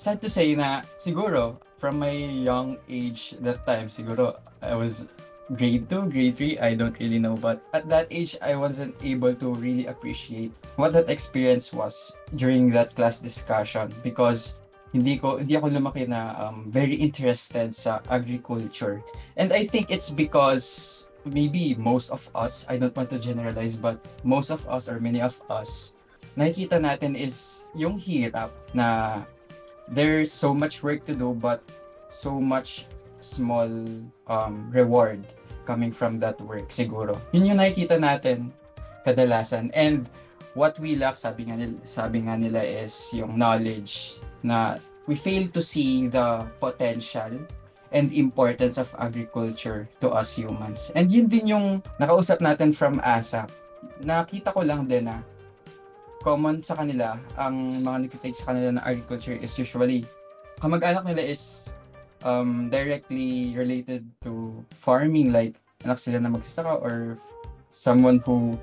sad 0.00 0.16
to 0.16 0.32
say 0.32 0.56
na 0.56 0.80
siguro 0.96 1.60
from 1.76 2.00
my 2.00 2.16
young 2.40 2.80
age 2.88 3.36
that 3.44 3.60
time 3.68 3.84
siguro 3.92 4.32
I 4.62 4.74
was 4.74 5.08
grade 5.56 5.88
2, 5.90 6.10
grade 6.10 6.36
3, 6.36 6.58
I 6.58 6.74
don't 6.74 6.98
really 7.00 7.18
know 7.18 7.36
but 7.36 7.62
at 7.74 7.88
that 7.88 8.06
age 8.10 8.36
I 8.40 8.56
wasn't 8.56 8.94
able 9.02 9.34
to 9.34 9.54
really 9.54 9.86
appreciate 9.86 10.52
what 10.76 10.92
that 10.92 11.10
experience 11.10 11.72
was 11.72 12.16
during 12.36 12.70
that 12.70 12.94
class 12.94 13.20
discussion 13.20 13.92
because 14.02 14.60
hindi 14.90 15.18
ko 15.22 15.38
hindi 15.38 15.54
ako 15.54 15.70
lumaki 15.70 16.06
na 16.06 16.34
um, 16.38 16.66
very 16.66 16.98
interested 16.98 17.70
sa 17.74 18.02
agriculture. 18.10 18.98
And 19.38 19.54
I 19.54 19.62
think 19.62 19.94
it's 19.94 20.10
because 20.10 21.10
maybe 21.22 21.78
most 21.78 22.10
of 22.10 22.26
us 22.34 22.66
I 22.66 22.74
don't 22.74 22.94
want 22.96 23.10
to 23.14 23.20
generalize 23.22 23.78
but 23.78 24.02
most 24.26 24.50
of 24.50 24.66
us 24.66 24.90
or 24.90 24.98
many 24.98 25.22
of 25.22 25.38
us 25.46 25.94
nakikita 26.34 26.80
natin 26.80 27.14
is 27.14 27.66
yung 27.76 28.00
hirap 28.00 28.50
na 28.72 29.20
there's 29.90 30.32
so 30.32 30.54
much 30.54 30.82
work 30.82 31.04
to 31.06 31.14
do 31.14 31.36
but 31.36 31.60
so 32.08 32.40
much 32.40 32.89
small 33.20 33.70
um, 34.28 34.54
reward 34.72 35.22
coming 35.64 35.92
from 35.92 36.18
that 36.18 36.40
work 36.42 36.68
siguro. 36.72 37.20
Yun 37.32 37.54
yung 37.54 37.60
nakikita 37.60 38.00
natin 38.00 38.50
kadalasan. 39.06 39.70
And 39.72 40.08
what 40.58 40.76
we 40.82 40.96
lack, 40.96 41.14
sabi 41.14 41.48
nga 41.48 41.56
nila, 41.56 41.78
sabi 41.86 42.26
nga 42.26 42.34
nila 42.36 42.60
is 42.64 43.12
yung 43.14 43.38
knowledge 43.38 44.18
na 44.42 44.80
we 45.06 45.14
fail 45.14 45.46
to 45.52 45.62
see 45.62 46.08
the 46.08 46.44
potential 46.58 47.30
and 47.90 48.14
importance 48.14 48.78
of 48.78 48.90
agriculture 48.98 49.90
to 49.98 50.10
us 50.10 50.38
humans. 50.38 50.94
And 50.94 51.10
yun 51.10 51.26
din 51.26 51.50
yung 51.50 51.66
nakausap 51.98 52.38
natin 52.38 52.70
from 52.70 53.02
ASAP. 53.02 53.50
Nakita 54.02 54.54
ko 54.54 54.62
lang 54.62 54.86
din 54.86 55.10
na 55.10 55.22
common 56.22 56.60
sa 56.62 56.78
kanila, 56.78 57.16
ang 57.34 57.80
mga 57.82 58.06
nagtitake 58.06 58.36
sa 58.36 58.52
kanila 58.52 58.76
ng 58.76 58.84
agriculture 58.84 59.34
is 59.40 59.50
usually, 59.56 60.04
kamag-anak 60.60 61.02
nila 61.02 61.24
is 61.24 61.72
um, 62.22 62.68
directly 62.70 63.54
related 63.56 64.04
to 64.22 64.64
farming, 64.80 65.32
like 65.32 65.56
anak 65.84 65.98
sila 65.98 66.20
na 66.20 66.28
magsasaka 66.28 66.80
or 66.80 67.16
someone 67.68 68.20
who 68.24 68.58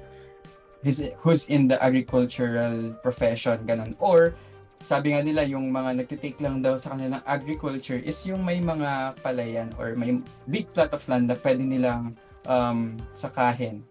is, 0.84 1.04
who's 1.18 1.48
in 1.48 1.68
the 1.68 1.82
agricultural 1.82 2.94
profession, 3.02 3.58
ganun. 3.66 3.96
Or, 4.00 4.36
sabi 4.82 5.18
nga 5.18 5.26
nila, 5.26 5.42
yung 5.50 5.74
mga 5.74 6.06
nagtitake 6.06 6.38
lang 6.42 6.62
daw 6.62 6.78
sa 6.78 6.94
kanila 6.94 7.18
ng 7.18 7.26
agriculture 7.26 7.98
is 7.98 8.22
yung 8.30 8.46
may 8.46 8.62
mga 8.62 9.18
palayan 9.26 9.74
or 9.82 9.98
may 9.98 10.22
big 10.46 10.70
plot 10.74 10.94
of 10.94 11.02
land 11.10 11.28
na 11.28 11.38
pwede 11.42 11.66
nilang 11.66 12.14
um, 12.46 12.94
sakahin. 13.12 13.82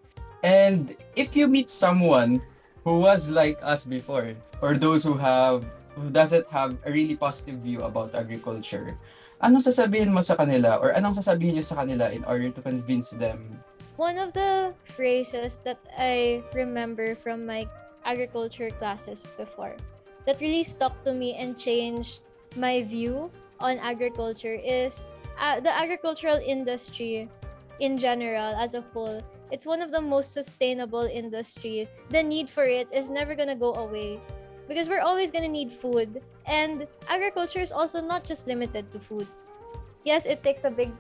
And 0.47 0.95
if 1.19 1.35
you 1.35 1.51
meet 1.51 1.71
someone 1.71 2.39
who 2.87 3.03
was 3.03 3.35
like 3.35 3.59
us 3.67 3.83
before 3.83 4.39
or 4.63 4.79
those 4.79 5.03
who 5.03 5.19
have 5.19 5.67
who 5.97 6.13
doesn't 6.13 6.47
have 6.53 6.77
a 6.85 6.91
really 6.93 7.17
positive 7.17 7.59
view 7.65 7.83
about 7.83 8.15
agriculture 8.15 8.95
anong 9.43 9.65
sasabihin 9.65 10.13
mo 10.13 10.21
sa 10.25 10.37
kanila 10.37 10.81
or 10.81 10.93
anong 10.97 11.17
sasabihin 11.17 11.59
niyo 11.59 11.67
sa 11.67 11.83
kanila 11.83 12.09
in 12.13 12.25
order 12.25 12.49
to 12.49 12.61
convince 12.63 13.13
them? 13.13 13.61
One 13.97 14.21
of 14.21 14.37
the 14.37 14.77
phrases 14.93 15.61
that 15.65 15.81
i 15.97 16.45
remember 16.53 17.17
from 17.17 17.49
my 17.49 17.65
agriculture 18.05 18.69
classes 18.69 19.25
before 19.37 19.77
that 20.25 20.41
really 20.41 20.65
stuck 20.65 20.93
to 21.05 21.13
me 21.13 21.35
and 21.37 21.57
changed 21.57 22.21
my 22.57 22.83
view 22.83 23.31
on 23.61 23.79
agriculture 23.79 24.57
is 24.57 25.09
uh, 25.41 25.61
the 25.61 25.73
agricultural 25.73 26.41
industry 26.45 27.29
in 27.81 27.99
general 27.99 28.55
as 28.57 28.75
a 28.75 28.81
whole. 28.93 29.21
It's 29.53 29.67
one 29.67 29.81
of 29.81 29.93
the 29.93 30.01
most 30.01 30.33
sustainable 30.33 31.07
industries. 31.07 31.91
The 32.09 32.23
need 32.23 32.51
for 32.51 32.65
it 32.65 32.89
is 32.93 33.11
never 33.11 33.35
going 33.35 33.49
to 33.49 33.55
go 33.55 33.75
away 33.75 34.21
because 34.69 34.89
we're 34.89 35.01
always 35.01 35.31
going 35.31 35.45
to 35.45 35.51
need 35.51 35.73
food. 35.73 36.23
And 36.47 36.87
agriculture 37.09 37.61
is 37.61 37.73
also 37.73 38.01
not 38.01 38.25
just 38.25 38.47
limited 38.47 38.93
to 38.93 38.99
food. 38.99 39.27
Yes, 40.05 40.27
it 40.27 40.43
takes 40.43 40.65
a 40.65 40.71
big 40.71 40.93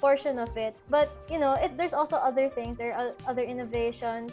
portion 0.00 0.38
of 0.38 0.56
it, 0.56 0.74
but 0.88 1.12
you 1.30 1.38
know, 1.38 1.52
it, 1.54 1.76
there's 1.76 1.92
also 1.92 2.16
other 2.16 2.48
things, 2.48 2.78
there 2.78 2.96
uh, 2.96 3.02
are 3.02 3.12
other 3.28 3.42
innovations. 3.42 4.32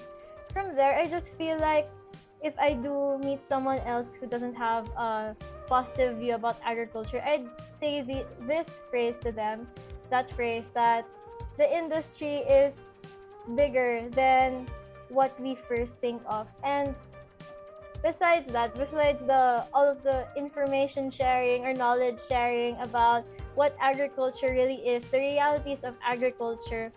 From 0.53 0.75
there, 0.75 0.96
I 0.96 1.08
just 1.08 1.34
feel 1.36 1.60
like 1.60 1.89
if 2.41 2.53
I 2.60 2.74
do 2.74 3.17
meet 3.24 3.44
someone 3.44 3.79
else 3.79 4.15
who 4.15 4.27
doesn't 4.27 4.56
have 4.56 4.88
a 4.96 5.36
positive 5.67 6.17
view 6.17 6.36
about 6.36 6.58
agriculture, 6.63 7.22
I'd 7.25 7.48
say 7.79 8.01
the, 8.01 8.25
this 8.48 8.79
phrase 8.89 9.20
to 9.20 9.32
them 9.32 9.67
that 10.10 10.32
phrase 10.34 10.70
that 10.70 11.06
the 11.58 11.67
industry 11.67 12.48
is 12.48 12.91
bigger 13.56 14.08
than 14.12 14.67
what 15.10 15.39
we 15.39 15.56
first 15.67 16.00
think 16.00 16.22
of. 16.27 16.48
And 16.63 16.96
besides 18.04 18.48
that, 18.50 18.75
besides 18.75 19.25
the 19.25 19.66
all 19.74 19.88
of 19.88 20.04
the 20.04 20.27
information 20.36 21.10
sharing 21.12 21.66
or 21.66 21.74
knowledge 21.74 22.20
sharing 22.27 22.77
about 22.82 23.25
what 23.56 23.75
agriculture 23.80 24.51
really 24.51 24.82
is, 24.88 25.04
the 25.06 25.18
realities 25.18 25.84
of 25.84 25.96
agriculture, 26.04 26.92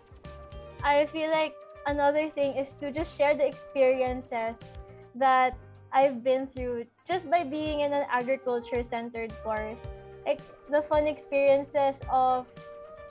I 0.83 1.05
feel 1.07 1.29
like 1.29 1.53
another 1.85 2.29
thing 2.29 2.55
is 2.55 2.75
to 2.81 2.91
just 2.91 3.17
share 3.17 3.35
the 3.35 3.45
experiences 3.45 4.73
that 5.15 5.57
I've 5.91 6.23
been 6.23 6.47
through 6.47 6.85
just 7.07 7.29
by 7.29 7.43
being 7.43 7.81
in 7.81 7.93
an 7.93 8.05
agriculture 8.09 8.83
centered 8.83 9.33
course. 9.43 9.81
Like 10.25 10.39
the 10.69 10.81
fun 10.81 11.07
experiences 11.07 11.99
of 12.09 12.47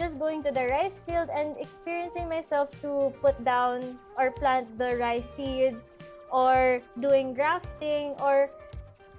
just 0.01 0.19
going 0.19 0.43
to 0.45 0.51
the 0.51 0.65
rice 0.67 1.03
field 1.05 1.29
and 1.29 1.57
experiencing 1.61 2.29
myself 2.29 2.71
to 2.81 3.13
put 3.21 3.37
down 3.45 3.99
or 4.17 4.31
plant 4.31 4.67
the 4.79 4.97
rice 4.97 5.29
seeds 5.37 5.93
or 6.33 6.81
doing 7.01 7.35
grafting 7.35 8.15
or 8.23 8.51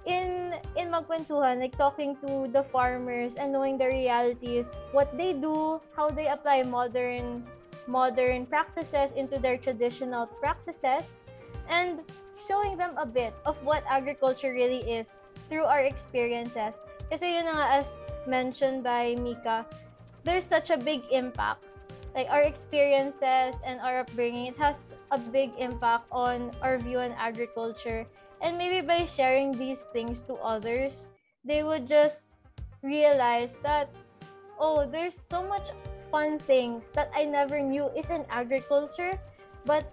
in 0.04 0.58
in 0.74 0.90
magkwentuhan 0.90 1.62
like 1.62 1.76
talking 1.78 2.18
to 2.26 2.50
the 2.50 2.66
farmers 2.74 3.38
and 3.38 3.54
knowing 3.54 3.78
the 3.78 3.86
realities 3.86 4.74
what 4.90 5.06
they 5.14 5.30
do 5.30 5.78
how 5.94 6.10
they 6.10 6.26
apply 6.26 6.62
modern 6.66 7.46
modern 7.86 8.46
practices 8.46 9.12
into 9.14 9.38
their 9.38 9.56
traditional 9.56 10.26
practices 10.42 11.18
and 11.70 12.00
showing 12.48 12.76
them 12.76 12.94
a 12.96 13.06
bit 13.06 13.32
of 13.46 13.56
what 13.62 13.82
agriculture 13.88 14.52
really 14.52 14.82
is 14.82 15.10
through 15.48 15.64
our 15.64 15.80
experiences. 15.84 16.80
Kasi 17.10 17.38
yun 17.38 17.46
nga 17.46 17.82
as 17.82 17.88
mentioned 18.26 18.82
by 18.82 19.14
Mika 19.20 19.66
there's 20.24 20.46
such 20.46 20.70
a 20.70 20.78
big 20.78 21.02
impact. 21.10 21.62
Like 22.14 22.28
our 22.30 22.42
experiences 22.42 23.56
and 23.64 23.80
our 23.80 24.04
upbringing 24.04 24.52
it 24.52 24.58
has 24.60 24.78
a 25.12 25.18
big 25.18 25.52
impact 25.58 26.08
on 26.10 26.50
our 26.62 26.78
view 26.78 26.98
on 26.98 27.12
agriculture 27.12 28.06
and 28.42 28.58
maybe 28.58 28.84
by 28.84 29.06
sharing 29.06 29.52
these 29.52 29.78
things 29.92 30.20
to 30.26 30.34
others, 30.42 31.06
they 31.44 31.62
would 31.62 31.86
just 31.86 32.32
realize 32.82 33.54
that, 33.62 33.88
oh, 34.58 34.84
there's 34.84 35.14
so 35.14 35.46
much 35.46 35.62
fun 36.10 36.38
things 36.40 36.90
that 36.90 37.10
I 37.14 37.24
never 37.24 37.60
knew 37.60 37.88
is 37.96 38.10
in 38.10 38.26
agriculture, 38.28 39.12
but 39.64 39.86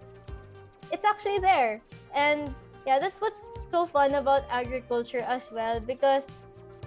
it's 0.92 1.06
actually 1.06 1.38
there. 1.40 1.80
And 2.16 2.54
yeah, 2.88 2.98
that's 2.98 3.22
what's 3.22 3.44
so 3.70 3.86
fun 3.86 4.16
about 4.16 4.44
agriculture 4.50 5.22
as 5.22 5.44
well 5.52 5.80
because 5.80 6.26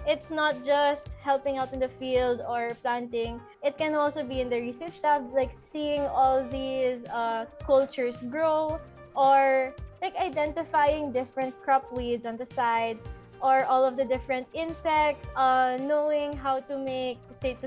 it's 0.07 0.29
not 0.29 0.65
just 0.65 1.09
helping 1.21 1.57
out 1.57 1.73
in 1.73 1.79
the 1.79 1.89
field 1.99 2.41
or 2.47 2.75
planting. 2.81 3.39
It 3.63 3.77
can 3.77 3.95
also 3.95 4.23
be 4.23 4.41
in 4.41 4.49
the 4.49 4.59
research 4.59 4.99
lab, 5.03 5.33
like 5.33 5.51
seeing 5.63 6.01
all 6.01 6.43
these 6.49 7.05
uh, 7.05 7.45
cultures 7.63 8.21
grow 8.29 8.79
or 9.15 9.73
like 10.01 10.15
identifying 10.17 11.11
different 11.11 11.55
crop 11.63 11.91
weeds 11.95 12.25
on 12.25 12.35
the 12.35 12.45
side 12.45 12.99
or 13.41 13.65
all 13.65 13.83
of 13.83 13.97
the 13.97 14.05
different 14.05 14.47
insects, 14.53 15.27
uh, 15.35 15.77
knowing 15.81 16.31
how 16.31 16.61
to 16.61 16.77
make, 16.77 17.17
say, 17.41 17.57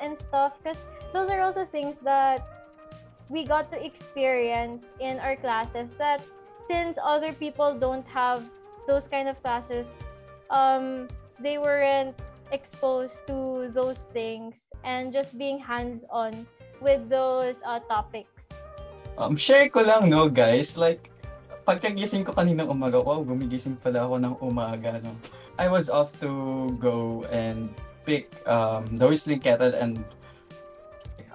and 0.00 0.16
stuff, 0.16 0.52
because 0.62 0.84
those 1.12 1.28
are 1.28 1.40
also 1.40 1.66
things 1.66 1.98
that 1.98 2.46
we 3.28 3.44
got 3.44 3.70
to 3.70 3.84
experience 3.84 4.92
in 5.00 5.18
our 5.20 5.36
classes 5.36 5.92
that 5.94 6.22
since 6.60 6.96
other 7.02 7.32
people 7.32 7.78
don't 7.78 8.06
have 8.06 8.42
those 8.86 9.06
kind 9.06 9.28
of 9.28 9.40
classes, 9.42 9.88
um, 10.50 11.08
they 11.42 11.58
weren't 11.58 12.14
exposed 12.52 13.18
to 13.26 13.68
those 13.74 14.06
things 14.14 14.70
and 14.84 15.12
just 15.12 15.36
being 15.36 15.58
hands-on 15.58 16.46
with 16.80 17.08
those 17.08 17.56
uh, 17.66 17.80
topics. 17.90 18.48
Um, 19.18 19.36
share 19.36 19.68
ko 19.68 19.82
lang, 19.82 20.08
no, 20.08 20.28
guys, 20.28 20.78
like, 20.78 21.10
pagkagising 21.68 22.24
ko 22.24 22.32
kaninang 22.32 22.70
umaga, 22.70 23.02
wow, 23.02 23.20
gumigising 23.20 23.76
pala 23.76 24.06
ako 24.06 24.14
ng 24.18 24.34
umaga, 24.40 25.02
no. 25.02 25.12
I 25.58 25.68
was 25.68 25.90
off 25.90 26.16
to 26.24 26.72
go 26.80 27.28
and 27.28 27.68
pick 28.08 28.28
um, 28.48 28.98
the 28.98 29.06
whistling 29.06 29.40
kettle 29.40 29.74
and 29.76 30.00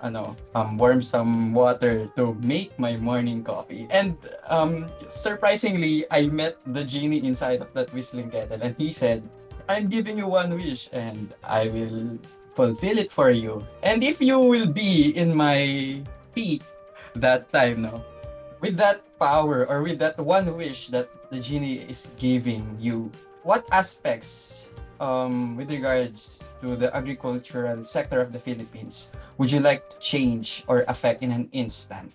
ano, 0.04 0.36
um, 0.54 0.78
warm 0.78 1.02
some 1.02 1.54
water 1.54 2.10
to 2.16 2.38
make 2.42 2.78
my 2.78 2.98
morning 2.98 3.44
coffee. 3.44 3.88
And 3.90 4.18
um, 4.50 4.90
surprisingly, 5.08 6.06
I 6.12 6.28
met 6.28 6.58
the 6.66 6.84
genie 6.84 7.26
inside 7.26 7.62
of 7.62 7.74
that 7.74 7.94
whistling 7.94 8.30
kettle 8.30 8.60
and 8.62 8.76
he 8.78 8.92
said, 8.92 9.24
I'm 9.70 9.88
giving 9.88 10.18
you 10.18 10.28
one 10.28 10.56
wish 10.56 10.90
and 10.94 11.34
I 11.44 11.68
will 11.68 12.18
fulfill 12.56 12.98
it 12.98 13.12
for 13.12 13.30
you. 13.30 13.68
And 13.84 14.04
if 14.04 14.22
you 14.22 14.40
will 14.40 14.72
be 14.72 15.12
in 15.16 15.36
my 15.36 16.02
peak 16.34 16.64
that 17.16 17.52
time, 17.52 17.84
no, 17.84 18.04
with 18.60 18.78
that 18.78 19.04
power 19.20 19.68
or 19.68 19.84
with 19.84 20.00
that 20.00 20.18
one 20.18 20.56
wish 20.56 20.88
that 20.88 21.12
the 21.30 21.40
genie 21.40 21.84
is 21.84 22.14
giving 22.18 22.78
you, 22.80 23.12
what 23.44 23.68
aspects 23.72 24.72
um, 25.00 25.58
with 25.58 25.72
regards 25.72 26.50
to 26.62 26.76
the 26.76 26.96
agricultural 26.96 27.84
sector 27.84 28.22
of 28.22 28.32
the 28.32 28.40
Philippines 28.40 29.12
would 29.38 29.52
you 29.52 29.60
like 29.60 29.90
to 29.90 30.00
change 30.00 30.64
or 30.68 30.84
affect 30.88 31.22
in 31.22 31.32
an 31.32 31.50
instant? 31.52 32.12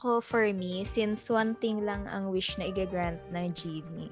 Ako, 0.00 0.24
for 0.24 0.48
me, 0.56 0.80
since 0.80 1.28
one 1.28 1.52
thing 1.60 1.84
lang 1.84 2.08
ang 2.08 2.32
wish 2.32 2.56
na 2.56 2.72
i-grant 2.72 3.20
ng 3.36 3.52
genie, 3.52 4.08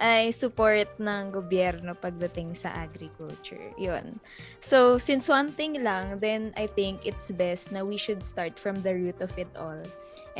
ay 0.00 0.32
support 0.32 0.88
ng 0.96 1.28
gobyerno 1.28 1.92
pagdating 1.92 2.56
sa 2.56 2.72
agriculture. 2.72 3.68
Yun. 3.76 4.16
So, 4.64 4.96
since 4.96 5.28
one 5.28 5.52
thing 5.52 5.84
lang, 5.84 6.24
then 6.24 6.56
I 6.56 6.64
think 6.64 7.04
it's 7.04 7.28
best 7.28 7.68
na 7.68 7.84
we 7.84 8.00
should 8.00 8.24
start 8.24 8.56
from 8.56 8.80
the 8.80 8.96
root 8.96 9.20
of 9.20 9.28
it 9.36 9.52
all. 9.60 9.84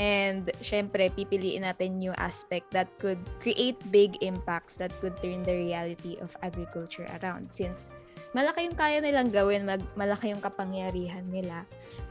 And 0.00 0.48
syempre, 0.64 1.12
pipiliin 1.12 1.68
natin 1.68 2.00
yung 2.00 2.16
aspect 2.16 2.72
that 2.72 2.88
could 2.96 3.20
create 3.44 3.76
big 3.92 4.16
impacts 4.24 4.80
that 4.80 4.96
could 5.04 5.20
turn 5.20 5.44
the 5.44 5.60
reality 5.60 6.16
of 6.24 6.32
agriculture 6.40 7.04
around. 7.20 7.52
Since 7.52 7.92
malaki 8.36 8.68
yung 8.68 8.76
kaya 8.76 9.00
nilang 9.00 9.32
gawin, 9.32 9.64
mag, 9.64 9.80
malaki 9.96 10.28
yung 10.28 10.44
kapangyarihan 10.44 11.24
nila 11.32 11.64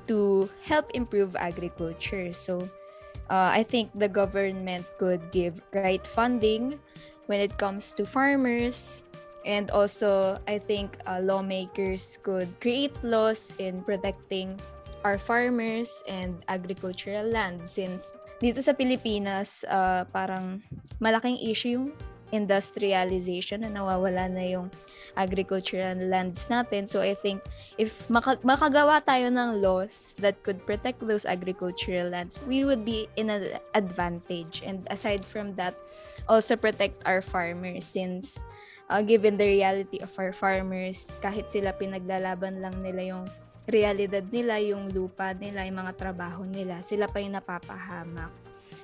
to 0.10 0.50
help 0.66 0.90
improve 0.98 1.38
agriculture. 1.38 2.34
So, 2.34 2.66
uh, 3.30 3.54
I 3.54 3.62
think 3.62 3.94
the 3.94 4.10
government 4.10 4.90
could 4.98 5.22
give 5.30 5.62
right 5.70 6.02
funding 6.02 6.82
when 7.30 7.38
it 7.38 7.54
comes 7.62 7.94
to 8.02 8.10
farmers. 8.10 9.06
And 9.46 9.70
also, 9.70 10.42
I 10.50 10.58
think 10.58 10.98
uh, 11.06 11.22
lawmakers 11.22 12.18
could 12.26 12.50
create 12.58 12.98
laws 13.06 13.54
in 13.62 13.86
protecting 13.86 14.58
our 15.06 15.22
farmers 15.22 16.02
and 16.10 16.42
agricultural 16.50 17.30
land 17.30 17.62
since 17.62 18.18
dito 18.42 18.58
sa 18.60 18.74
Pilipinas 18.74 19.64
uh, 19.70 20.04
parang 20.10 20.60
malaking 20.98 21.38
issue 21.40 21.78
yung 21.78 21.94
industrialization 22.34 23.62
na 23.62 23.70
nawawala 23.70 24.30
na 24.32 24.44
yung 24.46 24.68
agricultural 25.16 25.96
lands 25.96 26.48
natin. 26.52 26.88
So 26.88 27.00
I 27.00 27.16
think 27.16 27.42
if 27.78 28.08
maka- 28.10 28.42
makagawa 28.44 29.04
tayo 29.04 29.32
ng 29.32 29.62
laws 29.64 30.16
that 30.20 30.40
could 30.44 30.64
protect 30.66 31.02
those 31.04 31.26
agricultural 31.26 32.12
lands, 32.12 32.42
we 32.48 32.66
would 32.66 32.84
be 32.84 33.08
in 33.16 33.30
an 33.32 33.58
advantage. 33.74 34.62
And 34.66 34.84
aside 34.92 35.24
from 35.24 35.56
that, 35.56 35.76
also 36.28 36.56
protect 36.56 37.04
our 37.06 37.22
farmers 37.22 37.86
since 37.86 38.44
uh, 38.90 39.02
given 39.02 39.38
the 39.38 39.48
reality 39.48 40.00
of 40.02 40.12
our 40.20 40.34
farmers, 40.34 41.18
kahit 41.22 41.50
sila 41.50 41.74
pinaglalaban 41.74 42.62
lang 42.62 42.76
nila 42.84 43.02
yung 43.16 43.26
realidad 43.66 44.26
nila, 44.30 44.62
yung 44.62 44.94
lupa 44.94 45.34
nila, 45.34 45.66
yung 45.66 45.82
mga 45.82 45.98
trabaho 45.98 46.46
nila, 46.46 46.86
sila 46.86 47.10
pa 47.10 47.18
yung 47.18 47.34
napapahamak. 47.34 48.30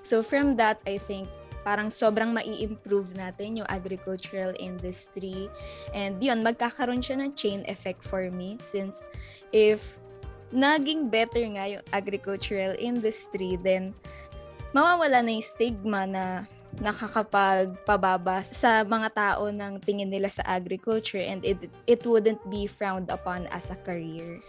So 0.02 0.26
from 0.26 0.58
that, 0.58 0.82
I 0.90 0.98
think 0.98 1.30
parang 1.62 1.94
sobrang 1.94 2.34
mai-improve 2.34 3.14
natin 3.14 3.62
yung 3.62 3.70
agricultural 3.70 4.54
industry. 4.58 5.50
And 5.94 6.18
yun, 6.22 6.42
magkakaroon 6.42 7.02
siya 7.02 7.22
ng 7.22 7.38
chain 7.38 7.62
effect 7.70 8.02
for 8.06 8.30
me 8.34 8.58
since 8.66 9.06
if 9.54 10.02
naging 10.52 11.08
better 11.08 11.42
nga 11.56 11.80
yung 11.80 11.86
agricultural 11.96 12.76
industry, 12.78 13.56
then 13.62 13.96
mawawala 14.76 15.24
na 15.24 15.32
yung 15.32 15.48
stigma 15.48 16.04
na 16.08 16.26
nakakapagpababa 16.80 18.48
sa 18.56 18.88
mga 18.88 19.10
tao 19.12 19.52
ng 19.52 19.84
tingin 19.84 20.08
nila 20.08 20.32
sa 20.32 20.40
agriculture 20.48 21.20
and 21.20 21.44
it 21.44 21.68
it 21.84 22.00
wouldn't 22.08 22.40
be 22.48 22.64
frowned 22.64 23.12
upon 23.12 23.44
as 23.52 23.68
a 23.76 23.78
career. 23.84 24.40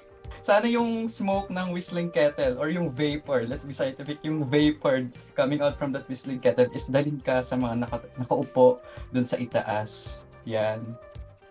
Sana 0.41 0.65
yung 0.71 1.11
smoke 1.11 1.53
ng 1.53 1.75
whistling 1.75 2.09
kettle 2.09 2.57
or 2.57 2.73
yung 2.73 2.89
vapor, 2.89 3.45
let's 3.45 3.69
be 3.69 3.77
scientific, 3.77 4.23
yung 4.25 4.49
vapor 4.49 5.05
coming 5.37 5.61
out 5.61 5.77
from 5.77 5.93
that 5.93 6.09
whistling 6.09 6.41
kettle 6.41 6.71
is 6.73 6.89
dalhin 6.89 7.21
ka 7.21 7.45
sa 7.45 7.59
mga 7.59 7.85
naka, 7.85 7.99
nakaupo 8.17 8.81
dun 9.13 9.29
sa 9.29 9.37
itaas. 9.37 10.25
Yan. 10.49 10.81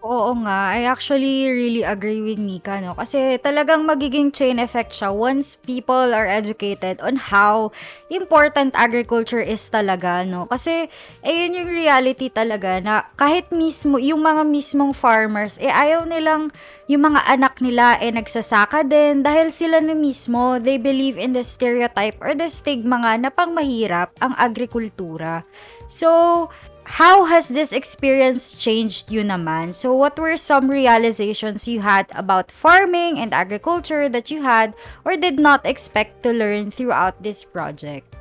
Oo 0.02 0.34
nga, 0.34 0.74
I 0.74 0.90
actually 0.90 1.46
really 1.46 1.86
agree 1.86 2.26
with 2.26 2.42
Mika, 2.42 2.82
no? 2.82 2.98
Kasi 2.98 3.38
talagang 3.38 3.86
magiging 3.86 4.34
chain 4.34 4.58
effect 4.58 4.98
siya 4.98 5.14
once 5.14 5.54
people 5.54 6.10
are 6.18 6.26
educated 6.26 6.98
on 7.06 7.22
how 7.22 7.70
important 8.10 8.74
agriculture 8.74 9.38
is 9.38 9.62
talaga, 9.70 10.26
no? 10.26 10.50
Kasi, 10.50 10.90
ayun 11.22 11.54
yung 11.54 11.70
reality 11.70 12.34
talaga 12.34 12.82
na 12.82 13.06
kahit 13.14 13.54
mismo, 13.54 14.02
yung 14.02 14.26
mga 14.26 14.42
mismong 14.42 14.90
farmers, 14.98 15.62
eh 15.62 15.70
ayaw 15.70 16.10
nilang 16.10 16.50
yung 16.90 17.06
mga 17.08 17.22
anak 17.38 17.62
nila 17.62 17.96
eh 18.02 18.10
nagsasaka 18.12 18.84
din 18.84 19.22
dahil 19.22 19.54
sila 19.54 19.86
na 19.86 19.94
mismo, 19.94 20.58
they 20.58 20.82
believe 20.82 21.16
in 21.22 21.32
the 21.32 21.46
stereotype 21.46 22.18
or 22.20 22.34
the 22.34 22.50
stigma 22.50 23.06
nga 23.06 23.14
na 23.22 23.30
pang 23.30 23.54
mahirap 23.54 24.12
ang 24.18 24.34
agrikultura. 24.36 25.46
So, 25.88 26.50
how 26.92 27.26
has 27.26 27.48
this 27.48 27.72
experience 27.72 28.52
changed 28.56 29.12
you 29.12 29.24
naman? 29.24 29.74
So, 29.74 29.96
what 29.96 30.20
were 30.20 30.36
some 30.36 30.70
realizations 30.70 31.68
you 31.68 31.80
had 31.80 32.08
about 32.12 32.52
farming 32.52 33.18
and 33.18 33.34
agriculture 33.34 34.10
that 34.10 34.30
you 34.30 34.44
had 34.44 34.76
or 35.06 35.16
did 35.16 35.40
not 35.40 35.66
expect 35.66 36.24
to 36.24 36.34
learn 36.36 36.72
throughout 36.72 37.24
this 37.24 37.44
project? 37.44 38.12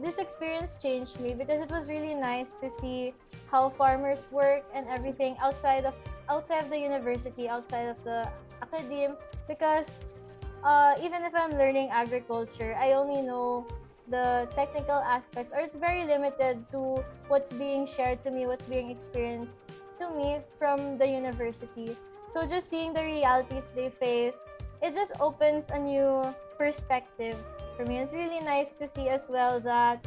this 0.00 0.16
experience 0.18 0.76
changed 0.80 1.20
me 1.20 1.34
because 1.34 1.60
it 1.60 1.70
was 1.70 1.88
really 1.88 2.14
nice 2.14 2.54
to 2.54 2.70
see 2.70 3.12
how 3.50 3.68
farmers 3.68 4.24
work 4.30 4.64
and 4.74 4.88
everything 4.88 5.36
outside 5.40 5.84
of 5.84 5.94
outside 6.28 6.64
of 6.64 6.70
the 6.70 6.78
university, 6.78 7.48
outside 7.48 7.88
of 7.92 8.02
the 8.04 8.24
academe. 8.62 9.16
Because 9.46 10.04
uh, 10.64 10.94
even 11.02 11.22
if 11.24 11.34
I'm 11.34 11.50
learning 11.52 11.90
agriculture, 11.90 12.76
I 12.80 12.92
only 12.92 13.20
know 13.20 13.66
the 14.10 14.48
technical 14.54 14.98
aspects, 14.98 15.52
or 15.52 15.60
it's 15.60 15.74
very 15.74 16.04
limited 16.04 16.64
to 16.72 17.02
what's 17.28 17.52
being 17.52 17.86
shared 17.86 18.22
to 18.24 18.30
me, 18.30 18.46
what's 18.46 18.64
being 18.66 18.90
experienced 18.90 19.70
to 19.98 20.10
me 20.10 20.40
from 20.58 20.98
the 20.98 21.06
university. 21.06 21.96
So 22.28 22.46
just 22.46 22.68
seeing 22.68 22.92
the 22.92 23.02
realities 23.02 23.68
they 23.74 23.90
face, 23.90 24.38
it 24.82 24.94
just 24.94 25.12
opens 25.20 25.70
a 25.70 25.78
new 25.78 26.22
perspective 26.58 27.36
for 27.76 27.86
me. 27.86 27.98
It's 27.98 28.12
really 28.12 28.40
nice 28.40 28.72
to 28.74 28.86
see 28.88 29.08
as 29.08 29.28
well 29.28 29.60
that 29.60 30.06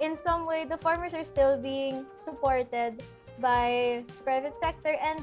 in 0.00 0.16
some 0.16 0.46
way 0.46 0.64
the 0.64 0.78
farmers 0.78 1.14
are 1.14 1.24
still 1.24 1.56
being 1.56 2.06
supported 2.18 3.02
by 3.40 4.04
private 4.24 4.58
sector 4.60 4.96
and 5.00 5.22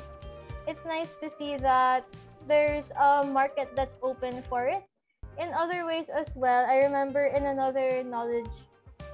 it's 0.67 0.85
nice 0.85 1.13
to 1.19 1.29
see 1.29 1.57
that 1.57 2.05
there's 2.47 2.91
a 2.99 3.25
market 3.25 3.69
that's 3.75 3.95
open 4.01 4.41
for 4.43 4.65
it 4.67 4.83
in 5.39 5.53
other 5.53 5.85
ways 5.85 6.09
as 6.09 6.35
well, 6.35 6.65
I 6.65 6.77
remember 6.77 7.25
in 7.25 7.45
another 7.45 8.03
knowledge 8.03 8.49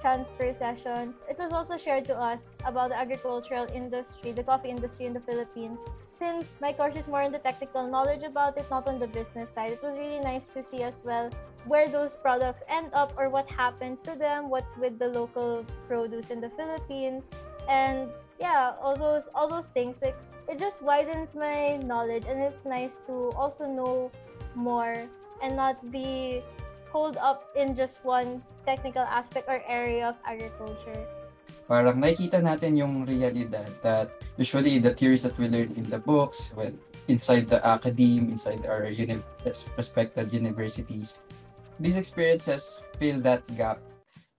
transfer 0.00 0.54
session, 0.54 1.14
it 1.28 1.38
was 1.38 1.52
also 1.52 1.76
shared 1.76 2.04
to 2.06 2.16
us 2.16 2.50
about 2.64 2.90
the 2.90 2.96
agricultural 2.96 3.66
industry, 3.74 4.32
the 4.32 4.42
coffee 4.42 4.70
industry 4.70 5.06
in 5.06 5.12
the 5.12 5.20
Philippines. 5.20 5.80
Since 6.10 6.46
my 6.60 6.72
course 6.72 6.96
is 6.96 7.06
more 7.06 7.22
on 7.22 7.32
the 7.32 7.38
technical 7.38 7.86
knowledge 7.86 8.22
about 8.22 8.58
it, 8.58 8.66
not 8.70 8.88
on 8.88 8.98
the 8.98 9.06
business 9.06 9.50
side, 9.50 9.72
it 9.72 9.82
was 9.82 9.96
really 9.96 10.20
nice 10.20 10.46
to 10.48 10.62
see 10.62 10.82
as 10.82 11.02
well 11.04 11.30
where 11.66 11.88
those 11.88 12.14
products 12.14 12.62
end 12.68 12.90
up 12.92 13.12
or 13.16 13.28
what 13.28 13.50
happens 13.50 14.00
to 14.02 14.14
them, 14.14 14.50
what's 14.50 14.76
with 14.76 14.98
the 14.98 15.08
local 15.08 15.64
produce 15.86 16.30
in 16.30 16.40
the 16.40 16.50
Philippines, 16.50 17.28
and 17.68 18.10
yeah, 18.40 18.72
all 18.80 18.96
those 18.96 19.28
all 19.34 19.48
those 19.48 19.68
things. 19.68 20.00
Like 20.02 20.16
it 20.48 20.58
just 20.58 20.82
widens 20.82 21.34
my 21.34 21.76
knowledge, 21.78 22.24
and 22.28 22.40
it's 22.40 22.64
nice 22.64 23.02
to 23.06 23.30
also 23.36 23.66
know 23.66 24.10
more 24.54 25.06
and 25.42 25.56
not 25.56 25.78
be 25.90 26.42
hold 26.90 27.16
up 27.18 27.48
in 27.54 27.76
just 27.76 28.00
one 28.02 28.42
technical 28.64 29.02
aspect 29.02 29.48
or 29.48 29.62
area 29.68 30.08
of 30.08 30.16
agriculture. 30.24 30.98
Parang 31.68 32.00
nakikita 32.00 32.40
natin 32.40 32.80
yung 32.80 33.04
realidad 33.04 33.68
that 33.84 34.08
usually 34.40 34.80
the 34.80 34.92
theories 34.92 35.22
that 35.22 35.36
we 35.36 35.52
learn 35.52 35.68
in 35.76 35.84
the 35.92 36.00
books, 36.00 36.56
well, 36.56 36.72
inside 37.12 37.44
the 37.48 37.60
academe, 37.60 38.32
inside 38.32 38.64
our 38.64 38.88
uni- 38.88 39.20
respected 39.76 40.32
universities, 40.32 41.20
these 41.76 42.00
experiences 42.00 42.80
fill 42.96 43.20
that 43.20 43.44
gap 43.52 43.80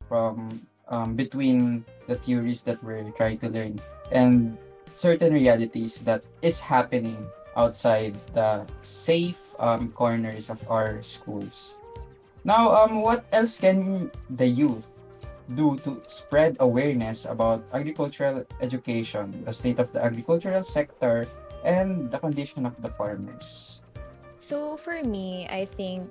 from 0.09 0.65
um, 0.89 1.13
between 1.13 1.85
the 2.09 2.17
theories 2.17 2.65
that 2.65 2.81
we're 2.81 3.05
trying 3.13 3.37
to 3.37 3.49
learn 3.49 3.77
and 4.11 4.57
certain 4.91 5.33
realities 5.33 6.01
that 6.01 6.25
is 6.41 6.59
happening 6.59 7.29
outside 7.55 8.15
the 8.33 8.65
safe 8.81 9.55
um, 9.59 9.91
corners 9.91 10.49
of 10.49 10.63
our 10.69 11.01
schools. 11.01 11.77
Now, 12.43 12.71
um, 12.71 13.01
what 13.01 13.25
else 13.31 13.59
can 13.59 14.11
the 14.29 14.47
youth 14.47 15.05
do 15.55 15.77
to 15.83 16.01
spread 16.07 16.57
awareness 16.59 17.25
about 17.25 17.65
agricultural 17.73 18.45
education, 18.61 19.43
the 19.45 19.53
state 19.53 19.79
of 19.79 19.91
the 19.91 20.03
agricultural 20.03 20.63
sector, 20.63 21.27
and 21.65 22.09
the 22.11 22.19
condition 22.19 22.65
of 22.65 22.79
the 22.81 22.89
farmers? 22.89 23.81
So 24.37 24.77
for 24.77 25.03
me, 25.03 25.47
I 25.51 25.65
think 25.65 26.07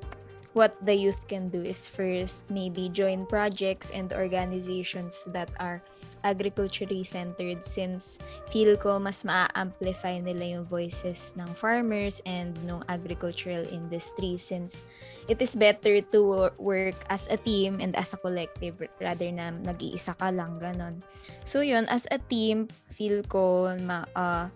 what 0.53 0.77
the 0.85 0.95
youth 0.95 1.21
can 1.29 1.49
do 1.49 1.63
is 1.63 1.89
first 1.89 2.45
maybe 2.51 2.89
join 2.91 3.25
projects 3.25 3.91
and 3.91 4.13
organizations 4.13 5.25
that 5.33 5.49
are 5.61 5.81
agriculturally 6.25 7.05
centered 7.05 7.65
since 7.65 8.19
feel 8.51 8.77
ko 8.77 8.99
mas 8.99 9.23
maa-amplify 9.23 10.19
nila 10.23 10.59
yung 10.59 10.67
voices 10.67 11.35
ng 11.39 11.49
farmers 11.55 12.23
and 12.27 12.55
ng 12.67 12.83
agricultural 12.89 13.67
industry 13.69 14.39
since 14.39 14.83
it 15.29 15.39
is 15.45 15.55
better 15.55 16.01
to 16.01 16.51
work 16.57 16.97
as 17.13 17.29
a 17.29 17.37
team 17.37 17.79
and 17.81 17.95
as 17.95 18.17
a 18.17 18.19
collective 18.19 18.81
rather 19.01 19.29
na 19.29 19.53
nag-iisa 19.53 20.17
ka 20.17 20.33
lang 20.33 20.57
ganon. 20.57 21.05
So 21.45 21.61
yun, 21.61 21.85
as 21.93 22.09
a 22.11 22.19
team, 22.33 22.67
feel 22.89 23.21
ko 23.29 23.77
ma, 23.85 24.09
uh, 24.17 24.49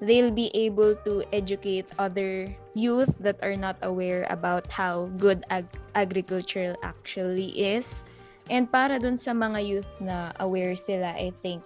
they'll 0.00 0.32
be 0.32 0.54
able 0.54 0.94
to 1.02 1.26
educate 1.32 1.90
other 1.98 2.46
youth 2.74 3.10
that 3.18 3.38
are 3.42 3.56
not 3.56 3.76
aware 3.82 4.26
about 4.30 4.70
how 4.70 5.10
good 5.18 5.42
ag- 5.50 5.80
agriculture 5.94 6.76
actually 6.82 7.50
is 7.58 8.04
And 8.52 8.68
para 8.68 9.00
dun 9.00 9.16
sa 9.16 9.32
mga 9.32 9.58
youth 9.64 9.90
na 10.00 10.28
aware 10.40 10.76
sila, 10.76 11.16
I 11.16 11.32
think 11.40 11.64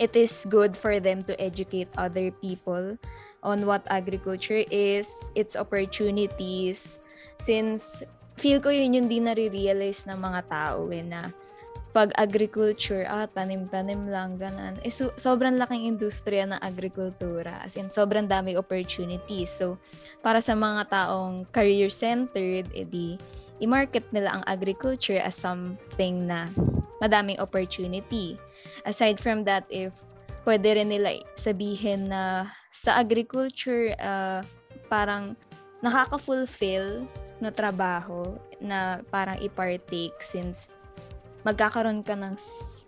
it 0.00 0.16
is 0.16 0.48
good 0.48 0.72
for 0.76 1.00
them 1.00 1.20
to 1.28 1.36
educate 1.36 1.88
other 2.00 2.32
people 2.40 2.96
on 3.42 3.66
what 3.66 3.84
agriculture 3.90 4.64
is, 4.70 5.10
its 5.34 5.58
opportunities, 5.58 7.02
since 7.42 8.02
feel 8.38 8.62
ko 8.62 8.70
yun 8.70 8.94
yung 8.96 9.08
di 9.10 9.20
nare-realize 9.20 10.08
ng 10.08 10.16
mga 10.16 10.40
tao 10.48 10.88
eh, 10.88 11.04
na 11.04 11.28
pag 11.92 12.08
agriculture, 12.16 13.04
ah, 13.04 13.28
tanim-tanim 13.28 14.08
lang, 14.08 14.40
ganun. 14.40 14.80
Eh, 14.80 14.88
so, 14.88 15.12
sobrang 15.20 15.60
laking 15.60 15.84
industriya 15.84 16.48
ng 16.48 16.60
agrikultura. 16.64 17.60
As 17.60 17.76
in, 17.76 17.92
sobrang 17.92 18.24
dami 18.24 18.56
opportunities. 18.56 19.52
So, 19.52 19.76
para 20.24 20.40
sa 20.40 20.56
mga 20.56 20.88
taong 20.88 21.44
career-centered, 21.52 22.72
edi, 22.72 23.20
i-market 23.62 24.02
nila 24.10 24.36
ang 24.36 24.44
agriculture 24.50 25.22
as 25.22 25.38
something 25.38 26.26
na 26.26 26.50
madaming 26.98 27.38
opportunity. 27.38 28.34
Aside 28.82 29.22
from 29.22 29.46
that, 29.46 29.64
if 29.70 29.94
pwede 30.42 30.74
rin 30.74 30.90
nila 30.90 31.22
sabihin 31.38 32.10
na 32.10 32.50
sa 32.74 32.98
agriculture, 32.98 33.94
uh, 34.02 34.42
parang 34.90 35.38
nakaka-fulfill 35.82 37.02
na 37.42 37.50
trabaho 37.50 38.38
na 38.62 39.02
parang 39.10 39.38
i-partake 39.42 40.14
since 40.22 40.70
magkakaroon 41.42 42.06
ka 42.06 42.14
ng 42.14 42.38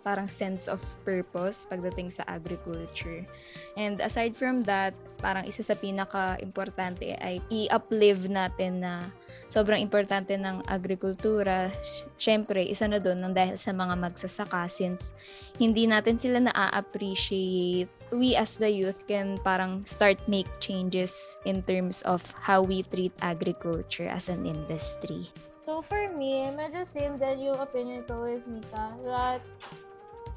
parang 0.05 0.29
sense 0.29 0.69
of 0.69 0.77
purpose 1.01 1.65
pagdating 1.65 2.13
sa 2.13 2.21
agriculture. 2.29 3.25
And 3.73 3.97
aside 4.05 4.37
from 4.37 4.61
that, 4.69 4.93
parang 5.17 5.49
isa 5.49 5.65
sa 5.65 5.73
pinaka-importante 5.73 7.17
ay 7.25 7.41
i-uplive 7.49 8.29
natin 8.29 8.85
na 8.85 9.09
sobrang 9.49 9.81
importante 9.81 10.37
ng 10.37 10.61
agrikultura. 10.69 11.73
Siyempre, 12.21 12.61
isa 12.61 12.85
na 12.85 13.01
doon 13.01 13.25
ng 13.25 13.33
dahil 13.33 13.57
sa 13.57 13.73
mga 13.73 13.97
magsasaka 13.97 14.69
since 14.69 15.09
hindi 15.57 15.89
natin 15.89 16.21
sila 16.21 16.37
na-appreciate. 16.37 17.89
We 18.13 18.37
as 18.37 18.61
the 18.61 18.69
youth 18.69 19.09
can 19.09 19.41
parang 19.41 19.81
start 19.89 20.21
make 20.29 20.47
changes 20.61 21.41
in 21.49 21.65
terms 21.65 22.05
of 22.05 22.21
how 22.37 22.61
we 22.61 22.85
treat 22.85 23.11
agriculture 23.25 24.05
as 24.05 24.29
an 24.29 24.45
industry. 24.45 25.33
So 25.65 25.81
for 25.81 26.13
me, 26.13 26.53
medyo 26.53 26.85
same 26.85 27.17
din 27.17 27.49
yung 27.49 27.57
opinion 27.57 28.05
ko 28.05 28.21
with 28.21 28.45
Mika 28.45 28.93
that 29.09 29.41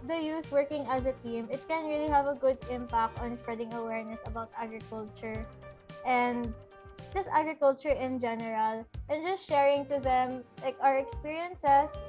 the 0.06 0.18
youth 0.20 0.50
working 0.52 0.86
as 0.88 1.06
a 1.06 1.12
team, 1.24 1.48
it 1.50 1.66
can 1.68 1.88
really 1.88 2.08
have 2.08 2.26
a 2.26 2.34
good 2.34 2.58
impact 2.70 3.20
on 3.20 3.36
spreading 3.36 3.72
awareness 3.74 4.20
about 4.26 4.50
agriculture 4.56 5.46
and 6.06 6.52
just 7.12 7.28
agriculture 7.32 7.90
in 7.90 8.18
general 8.18 8.86
and 9.08 9.24
just 9.24 9.46
sharing 9.46 9.86
to 9.86 9.98
them 9.98 10.44
like 10.62 10.76
our 10.80 10.98
experiences 10.98 12.04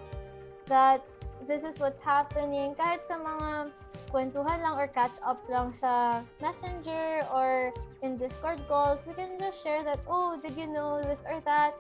that 0.66 1.02
this 1.48 1.64
is 1.64 1.80
what's 1.80 2.00
happening. 2.00 2.76
Kahit 2.76 3.02
sa 3.02 3.18
mga 3.18 3.72
kwentuhan 4.12 4.62
lang 4.62 4.76
or 4.78 4.88
catch 4.88 5.16
up 5.26 5.42
lang 5.50 5.74
sa 5.74 6.22
messenger 6.42 7.22
or 7.30 7.74
in 8.02 8.18
discord 8.18 8.58
calls 8.66 9.06
we 9.06 9.14
can 9.14 9.38
just 9.38 9.62
share 9.62 9.86
that 9.86 10.02
oh 10.10 10.34
did 10.42 10.58
you 10.58 10.66
know 10.66 11.02
this 11.02 11.24
or 11.30 11.42
that? 11.46 11.74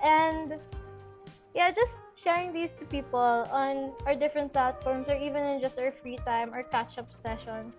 And 0.00 0.56
yeah, 1.54 1.70
just 1.70 2.04
sharing 2.14 2.52
these 2.52 2.76
to 2.76 2.84
people 2.84 3.46
on 3.50 3.92
our 4.06 4.14
different 4.14 4.52
platforms 4.52 5.08
or 5.08 5.16
even 5.16 5.42
in 5.44 5.60
just 5.60 5.78
our 5.78 5.90
free 5.90 6.16
time 6.24 6.54
or 6.54 6.62
catch 6.62 6.98
up 6.98 7.08
sessions. 7.22 7.74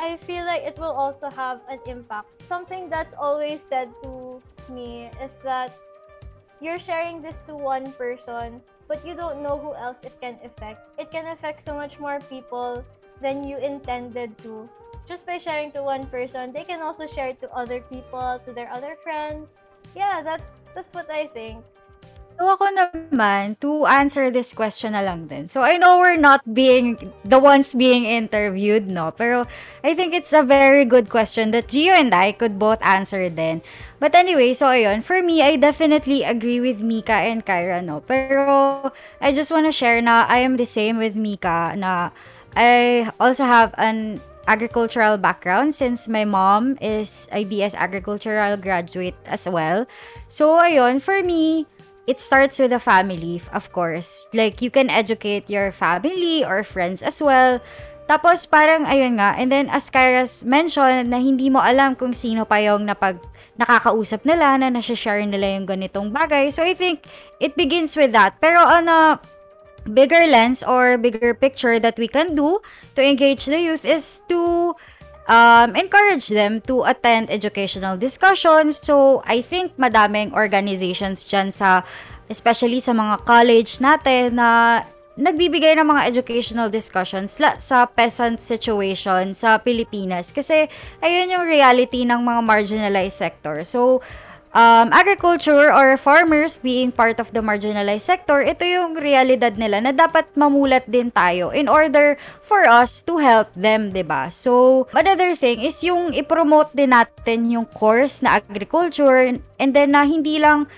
I 0.00 0.16
feel 0.16 0.44
like 0.44 0.62
it 0.62 0.78
will 0.78 0.90
also 0.92 1.30
have 1.30 1.60
an 1.68 1.78
impact. 1.86 2.42
Something 2.42 2.88
that's 2.88 3.14
always 3.14 3.62
said 3.62 3.90
to 4.02 4.42
me 4.68 5.10
is 5.22 5.36
that 5.44 5.70
you're 6.60 6.80
sharing 6.80 7.22
this 7.22 7.42
to 7.46 7.54
one 7.54 7.92
person, 7.92 8.60
but 8.88 9.06
you 9.06 9.14
don't 9.14 9.42
know 9.42 9.58
who 9.58 9.74
else 9.74 10.00
it 10.02 10.18
can 10.20 10.38
affect. 10.42 10.80
It 10.98 11.10
can 11.10 11.26
affect 11.26 11.62
so 11.62 11.74
much 11.74 12.00
more 12.00 12.18
people 12.30 12.84
than 13.20 13.44
you 13.44 13.58
intended 13.58 14.36
to. 14.38 14.68
Just 15.06 15.26
by 15.26 15.38
sharing 15.38 15.70
to 15.72 15.82
one 15.82 16.06
person, 16.06 16.52
they 16.52 16.64
can 16.64 16.80
also 16.80 17.06
share 17.06 17.28
it 17.28 17.40
to 17.42 17.50
other 17.52 17.80
people, 17.80 18.40
to 18.46 18.52
their 18.52 18.70
other 18.72 18.96
friends, 19.02 19.58
yeah, 19.94 20.22
that's 20.22 20.60
that's 20.74 20.94
what 20.94 21.10
I 21.10 21.26
think. 21.28 21.64
So 22.38 22.48
ako 22.48 22.64
naman, 22.74 23.60
to 23.60 23.86
answer 23.86 24.30
this 24.30 24.52
question 24.52 24.92
na 24.92 25.04
lang 25.04 25.28
din. 25.28 25.46
So 25.46 25.62
I 25.62 25.76
know 25.78 25.98
we're 25.98 26.18
not 26.18 26.42
being 26.42 26.98
the 27.22 27.38
ones 27.38 27.74
being 27.74 28.04
interviewed, 28.04 28.90
no? 28.90 29.12
Pero 29.12 29.46
I 29.84 29.94
think 29.94 30.14
it's 30.14 30.32
a 30.32 30.42
very 30.42 30.84
good 30.84 31.08
question 31.08 31.52
that 31.52 31.68
Gio 31.68 31.92
and 31.92 32.14
I 32.14 32.32
could 32.32 32.58
both 32.58 32.82
answer 32.82 33.28
then. 33.28 33.62
But 34.00 34.14
anyway, 34.14 34.54
so 34.54 34.66
ayun, 34.66 35.04
for 35.04 35.22
me, 35.22 35.42
I 35.42 35.54
definitely 35.54 36.24
agree 36.24 36.58
with 36.58 36.80
Mika 36.80 37.14
and 37.14 37.46
Kyra, 37.46 37.84
no? 37.84 38.00
Pero 38.02 38.90
I 39.20 39.30
just 39.32 39.52
wanna 39.52 39.72
share 39.72 40.02
na 40.02 40.26
I 40.26 40.42
am 40.42 40.56
the 40.56 40.66
same 40.66 40.98
with 40.98 41.14
Mika 41.14 41.76
na 41.78 42.10
I 42.56 43.08
also 43.20 43.44
have 43.44 43.72
an 43.78 44.20
agricultural 44.46 45.18
background 45.18 45.74
since 45.74 46.08
my 46.08 46.24
mom 46.24 46.76
is 46.80 47.28
a 47.30 47.44
BS 47.46 47.74
agricultural 47.74 48.56
graduate 48.56 49.14
as 49.26 49.48
well. 49.48 49.86
So 50.26 50.58
ayun, 50.58 51.00
for 51.00 51.22
me, 51.22 51.66
it 52.06 52.18
starts 52.18 52.58
with 52.58 52.70
the 52.70 52.82
family, 52.82 53.40
of 53.52 53.70
course. 53.72 54.26
Like, 54.34 54.62
you 54.62 54.70
can 54.70 54.90
educate 54.90 55.48
your 55.48 55.70
family 55.70 56.44
or 56.44 56.64
friends 56.64 57.02
as 57.02 57.22
well. 57.22 57.60
Tapos, 58.10 58.44
parang, 58.44 58.84
ayun 58.84 59.22
nga, 59.22 59.38
and 59.38 59.50
then, 59.50 59.70
as 59.70 59.88
Kyra's 59.88 60.42
mentioned, 60.42 61.08
na 61.08 61.22
hindi 61.22 61.48
mo 61.48 61.62
alam 61.62 61.94
kung 61.94 62.12
sino 62.12 62.44
pa 62.44 62.58
yung 62.58 62.84
napag, 62.84 63.22
nakakausap 63.54 64.26
nila, 64.26 64.58
na 64.58 64.68
nasa-share 64.74 65.22
nila 65.22 65.54
yung 65.54 65.66
ganitong 65.66 66.10
bagay. 66.10 66.50
So, 66.50 66.66
I 66.66 66.74
think, 66.74 67.06
it 67.38 67.54
begins 67.54 67.94
with 67.94 68.10
that. 68.12 68.42
Pero, 68.42 68.58
on 68.58 68.90
a 68.90 69.22
bigger 69.94 70.26
lens 70.26 70.62
or 70.62 70.98
bigger 70.98 71.34
picture 71.34 71.78
that 71.78 71.98
we 71.98 72.06
can 72.06 72.34
do 72.34 72.62
to 72.94 73.02
engage 73.02 73.46
the 73.46 73.58
youth 73.58 73.84
is 73.84 74.22
to 74.28 74.74
um, 75.28 75.76
encourage 75.76 76.28
them 76.28 76.60
to 76.66 76.82
attend 76.84 77.30
educational 77.30 77.96
discussions. 77.96 78.80
So, 78.82 79.22
I 79.26 79.42
think 79.42 79.76
madaming 79.78 80.32
organizations 80.32 81.22
dyan 81.22 81.52
sa, 81.52 81.82
especially 82.30 82.80
sa 82.80 82.96
mga 82.96 83.22
college 83.26 83.78
natin 83.78 84.38
na 84.40 84.82
nagbibigay 85.12 85.76
ng 85.76 85.84
mga 85.84 86.08
educational 86.08 86.72
discussions 86.72 87.36
la, 87.36 87.60
sa 87.60 87.84
peasant 87.84 88.40
situation 88.40 89.36
sa 89.36 89.60
Pilipinas. 89.60 90.32
Kasi, 90.32 90.66
ayun 91.04 91.28
yung 91.28 91.44
reality 91.44 92.08
ng 92.08 92.24
mga 92.24 92.40
marginalized 92.40 93.20
sector. 93.20 93.60
So, 93.62 94.00
um, 94.52 94.92
agriculture 94.92 95.72
or 95.72 95.96
farmers 95.96 96.60
being 96.60 96.92
part 96.92 97.18
of 97.18 97.32
the 97.32 97.40
marginalized 97.40 98.06
sector, 98.06 98.40
ito 98.40 98.64
yung 98.64 98.96
realidad 98.96 99.56
nila 99.56 99.80
na 99.80 99.92
dapat 99.92 100.28
mamulat 100.36 100.84
din 100.88 101.10
tayo 101.10 101.50
in 101.50 101.68
order 101.68 102.16
for 102.44 102.64
us 102.68 103.00
to 103.04 103.18
help 103.18 103.48
them, 103.56 103.90
ba? 104.04 104.28
So, 104.32 104.84
another 104.92 105.34
thing 105.34 105.64
is 105.64 105.80
yung 105.82 106.12
i-promote 106.14 106.72
din 106.76 106.92
natin 106.92 107.48
yung 107.50 107.66
course 107.66 108.20
na 108.20 108.40
agriculture 108.40 109.34
and 109.58 109.70
then 109.72 109.96
na 109.96 110.04
hindi 110.04 110.38
lang 110.38 110.68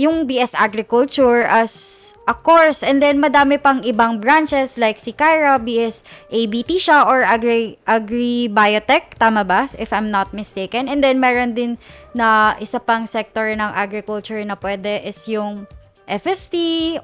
yung 0.00 0.24
BS 0.24 0.56
Agriculture 0.56 1.44
as 1.44 2.16
a 2.24 2.32
course 2.32 2.80
and 2.80 3.04
then 3.04 3.20
madami 3.20 3.60
pang 3.60 3.84
ibang 3.84 4.16
branches 4.16 4.80
like 4.80 4.96
si 4.96 5.12
Kyra, 5.12 5.60
BS 5.60 6.00
ABT 6.32 6.80
siya 6.80 7.04
or 7.04 7.20
Agri, 7.20 7.76
Agri 7.84 8.48
Biotech, 8.48 9.20
tama 9.20 9.44
ba? 9.44 9.68
If 9.76 9.92
I'm 9.92 10.08
not 10.08 10.32
mistaken. 10.32 10.88
And 10.88 11.04
then 11.04 11.20
meron 11.20 11.52
din 11.52 11.76
na 12.16 12.56
isa 12.56 12.80
pang 12.80 13.04
sector 13.04 13.52
ng 13.52 13.72
agriculture 13.76 14.40
na 14.40 14.56
pwede 14.56 15.04
is 15.04 15.20
yung 15.28 15.68
FST 16.10 16.54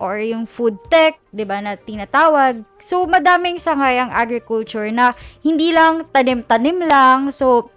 or 0.03 0.19
yung 0.19 0.51
food 0.51 0.75
tech, 0.91 1.23
'di 1.31 1.47
ba, 1.47 1.63
na 1.63 1.79
tinatawag. 1.79 2.67
So 2.83 3.07
madaming 3.07 3.63
sangayang 3.63 4.11
agriculture 4.11 4.91
na 4.91 5.15
hindi 5.47 5.71
lang 5.71 6.11
tanim-tanim 6.11 6.83
lang. 6.83 7.31
So 7.31 7.71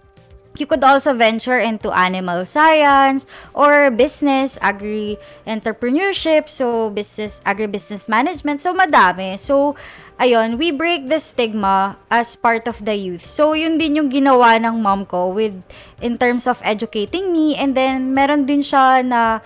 you 0.59 0.67
could 0.67 0.83
also 0.83 1.13
venture 1.13 1.57
into 1.57 1.91
animal 1.91 2.45
science 2.45 3.25
or 3.55 3.89
business, 3.91 4.59
agri 4.61 5.17
entrepreneurship, 5.47 6.49
so 6.49 6.89
business, 6.89 7.41
agribusiness 7.45 8.07
management. 8.07 8.61
So 8.61 8.75
madami. 8.75 9.39
So 9.39 9.75
ayun, 10.19 10.59
we 10.59 10.71
break 10.71 11.07
the 11.07 11.19
stigma 11.19 11.97
as 12.11 12.35
part 12.35 12.67
of 12.67 12.83
the 12.83 12.95
youth. 12.95 13.25
So 13.25 13.53
yun 13.53 13.79
din 13.79 13.95
yung 13.95 14.11
ginawa 14.11 14.59
ng 14.59 14.83
mom 14.83 15.07
ko 15.07 15.31
with 15.31 15.55
in 16.03 16.19
terms 16.19 16.45
of 16.45 16.59
educating 16.63 17.31
me 17.31 17.55
and 17.55 17.73
then 17.75 18.13
meron 18.13 18.45
din 18.45 18.59
siya 18.59 19.03
na 19.03 19.39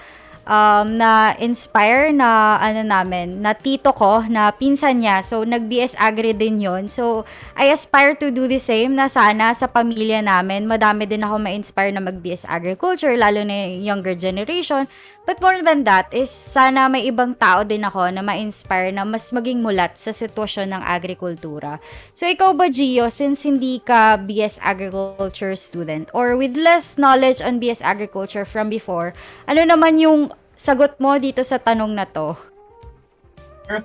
um, 0.47 0.99
na 0.99 1.35
inspire 1.39 2.11
na 2.11 2.59
ano 2.59 2.83
namin, 2.83 3.39
na 3.39 3.55
tito 3.55 3.91
ko, 3.95 4.23
na 4.27 4.51
pinsan 4.51 5.03
niya. 5.03 5.23
So, 5.23 5.43
nag-BS 5.43 5.95
Agri 5.99 6.35
din 6.35 6.59
yon 6.59 6.87
So, 6.91 7.27
I 7.55 7.71
aspire 7.71 8.15
to 8.19 8.31
do 8.31 8.47
the 8.47 8.59
same 8.59 8.95
na 8.95 9.07
sana 9.07 9.55
sa 9.55 9.67
pamilya 9.67 10.23
namin, 10.23 10.67
madami 10.67 11.07
din 11.07 11.23
ako 11.23 11.39
ma-inspire 11.39 11.91
na 11.91 12.03
mag-BS 12.03 12.47
Agriculture, 12.47 13.15
lalo 13.15 13.43
na 13.43 13.71
yung 13.71 13.83
younger 13.83 14.15
generation. 14.15 14.87
But 15.23 15.39
more 15.39 15.63
than 15.63 15.87
that 15.87 16.11
is 16.11 16.27
sana 16.27 16.91
may 16.91 17.07
ibang 17.07 17.39
tao 17.39 17.63
din 17.63 17.87
ako 17.87 18.11
na 18.11 18.19
ma-inspire 18.19 18.91
na 18.91 19.07
mas 19.07 19.31
maging 19.31 19.63
mulat 19.63 19.95
sa 19.95 20.11
sitwasyon 20.11 20.75
ng 20.75 20.83
agrikultura. 20.83 21.79
So 22.11 22.27
ikaw 22.27 22.51
ba 22.51 22.67
Gio, 22.67 23.07
since 23.07 23.47
hindi 23.47 23.79
ka 23.79 24.19
BS 24.19 24.59
Agriculture 24.59 25.55
student 25.55 26.11
or 26.11 26.35
with 26.35 26.59
less 26.59 26.99
knowledge 26.99 27.39
on 27.39 27.63
BS 27.63 27.79
Agriculture 27.79 28.43
from 28.43 28.67
before, 28.67 29.15
ano 29.47 29.63
naman 29.63 29.95
yung 29.95 30.32
sagot 30.55 30.99
mo 30.99 31.17
dito 31.17 31.41
sa 31.45 31.57
tanong 31.57 31.93
na 31.93 32.05
to? 32.09 32.37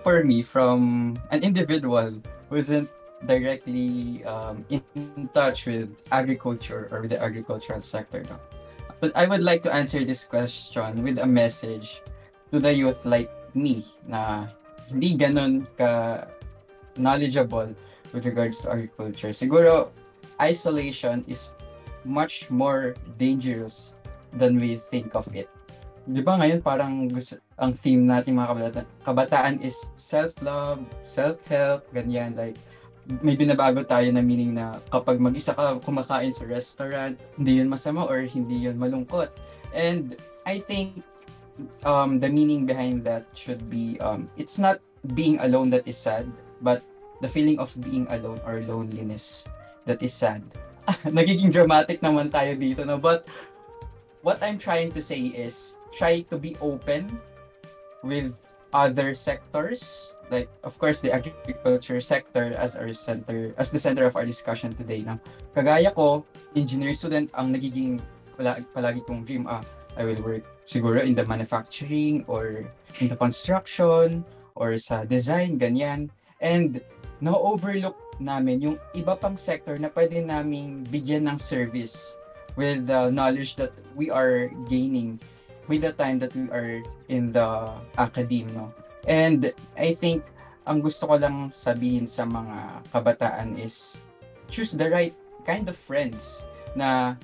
For 0.02 0.24
me, 0.24 0.42
from 0.42 1.14
an 1.30 1.40
individual 1.46 2.18
who 2.50 2.54
isn't 2.56 2.90
directly 3.26 4.22
um, 4.24 4.64
in 4.70 4.82
touch 5.32 5.66
with 5.66 5.90
agriculture 6.12 6.88
or 6.90 7.02
with 7.02 7.10
the 7.10 7.20
agricultural 7.22 7.80
sector, 7.80 8.22
no? 8.26 8.38
But 9.00 9.14
I 9.14 9.26
would 9.26 9.42
like 9.42 9.62
to 9.62 9.72
answer 9.72 10.02
this 10.02 10.26
question 10.26 11.02
with 11.02 11.18
a 11.22 11.26
message 11.26 12.02
to 12.50 12.58
the 12.58 12.74
youth 12.74 13.06
like 13.06 13.30
me 13.54 13.86
na 14.06 14.50
hindi 14.90 15.14
ganun 15.14 15.66
ka 15.78 16.26
knowledgeable 16.98 17.70
with 18.10 18.26
regards 18.26 18.62
to 18.66 18.74
agriculture. 18.74 19.30
Siguro, 19.30 19.94
isolation 20.42 21.22
is 21.30 21.54
much 22.04 22.50
more 22.50 22.94
dangerous 23.18 23.94
than 24.34 24.58
we 24.58 24.74
think 24.76 25.14
of 25.14 25.28
it. 25.34 25.48
Di 26.08 26.24
ba 26.24 26.40
ngayon 26.40 26.64
parang 26.64 27.04
gusto, 27.04 27.36
ang 27.60 27.76
theme 27.76 28.00
natin 28.00 28.32
mga 28.32 28.48
kabataan, 28.48 28.88
kabataan 29.04 29.56
is 29.60 29.92
self-love, 29.92 30.80
self-help, 31.04 31.84
ganyan. 31.92 32.32
Like, 32.32 32.56
may 33.20 33.36
binabago 33.36 33.84
tayo 33.84 34.08
na 34.08 34.24
meaning 34.24 34.56
na 34.56 34.80
kapag 34.88 35.20
mag-isa 35.20 35.52
ka 35.52 35.76
kumakain 35.84 36.32
sa 36.32 36.48
restaurant, 36.48 37.12
hindi 37.36 37.60
yun 37.60 37.68
masama 37.68 38.08
or 38.08 38.24
hindi 38.24 38.68
yun 38.68 38.80
malungkot. 38.80 39.28
And 39.76 40.16
I 40.48 40.60
think 40.64 41.04
um, 41.84 42.20
the 42.20 42.32
meaning 42.32 42.64
behind 42.64 43.04
that 43.04 43.28
should 43.36 43.68
be 43.68 44.00
um, 44.00 44.32
it's 44.36 44.56
not 44.56 44.80
being 45.12 45.40
alone 45.40 45.68
that 45.76 45.88
is 45.88 45.96
sad, 45.96 46.28
but 46.60 46.84
the 47.20 47.28
feeling 47.28 47.60
of 47.60 47.72
being 47.80 48.08
alone 48.12 48.40
or 48.44 48.60
loneliness 48.64 49.48
that 49.84 50.00
is 50.00 50.12
sad. 50.12 50.44
Nagiging 51.04 51.52
dramatic 51.52 52.00
naman 52.00 52.32
tayo 52.32 52.56
dito, 52.56 52.84
no? 52.84 52.96
But 53.00 53.24
what 54.20 54.40
I'm 54.44 54.60
trying 54.60 54.92
to 54.92 55.00
say 55.00 55.32
is 55.32 55.77
try 55.92 56.20
to 56.28 56.36
be 56.38 56.56
open 56.60 57.08
with 58.02 58.48
other 58.72 59.14
sectors. 59.14 60.14
Like 60.28 60.48
of 60.60 60.76
course 60.76 61.00
the 61.00 61.12
agriculture 61.12 62.00
sector 62.04 62.52
as 62.52 62.76
our 62.76 62.92
center 62.92 63.56
as 63.56 63.72
the 63.72 63.80
center 63.80 64.04
of 64.04 64.12
our 64.12 64.28
discussion 64.28 64.76
today 64.76 65.00
no? 65.00 65.16
Kagaya 65.56 65.88
ko 65.96 66.24
engineer 66.52 66.92
student 66.92 67.32
ang 67.32 67.48
nagiging 67.48 67.96
pala, 68.36 68.60
palagi 68.76 69.00
kong 69.08 69.24
dream 69.24 69.48
ah 69.48 69.64
I 69.96 70.04
will 70.04 70.20
work 70.20 70.44
siguro 70.68 71.00
in 71.00 71.16
the 71.16 71.24
manufacturing 71.24 72.28
or 72.28 72.68
in 73.00 73.08
the 73.08 73.16
construction 73.16 74.22
or 74.52 74.76
sa 74.76 75.08
design 75.08 75.56
ganyan. 75.56 76.12
And 76.44 76.84
no 77.24 77.34
overlook 77.34 77.96
namin 78.20 78.60
yung 78.60 78.76
iba 78.94 79.16
pang 79.16 79.40
sector 79.40 79.80
na 79.80 79.88
pwede 79.90 80.20
naming 80.22 80.86
bigyan 80.86 81.24
ng 81.24 81.38
service 81.40 82.20
with 82.58 82.90
the 82.90 83.10
knowledge 83.10 83.56
that 83.56 83.72
we 83.94 84.10
are 84.10 84.50
gaining 84.68 85.16
with 85.68 85.84
the 85.84 85.92
time 85.92 86.18
that 86.18 86.32
we 86.32 86.48
are 86.50 86.82
in 87.12 87.30
the 87.30 87.46
academe 88.00 88.50
no 88.56 88.72
And 89.08 89.56
I 89.72 89.96
think 89.96 90.28
ang 90.68 90.84
gusto 90.84 91.08
ko 91.08 91.16
lang 91.16 91.48
sabihin 91.56 92.04
sa 92.04 92.28
mga 92.28 92.84
kabataan 92.92 93.56
is 93.56 94.04
choose 94.52 94.76
the 94.76 94.92
right 94.92 95.16
kind 95.48 95.64
of 95.64 95.80
friends 95.80 96.44
na 96.76 97.16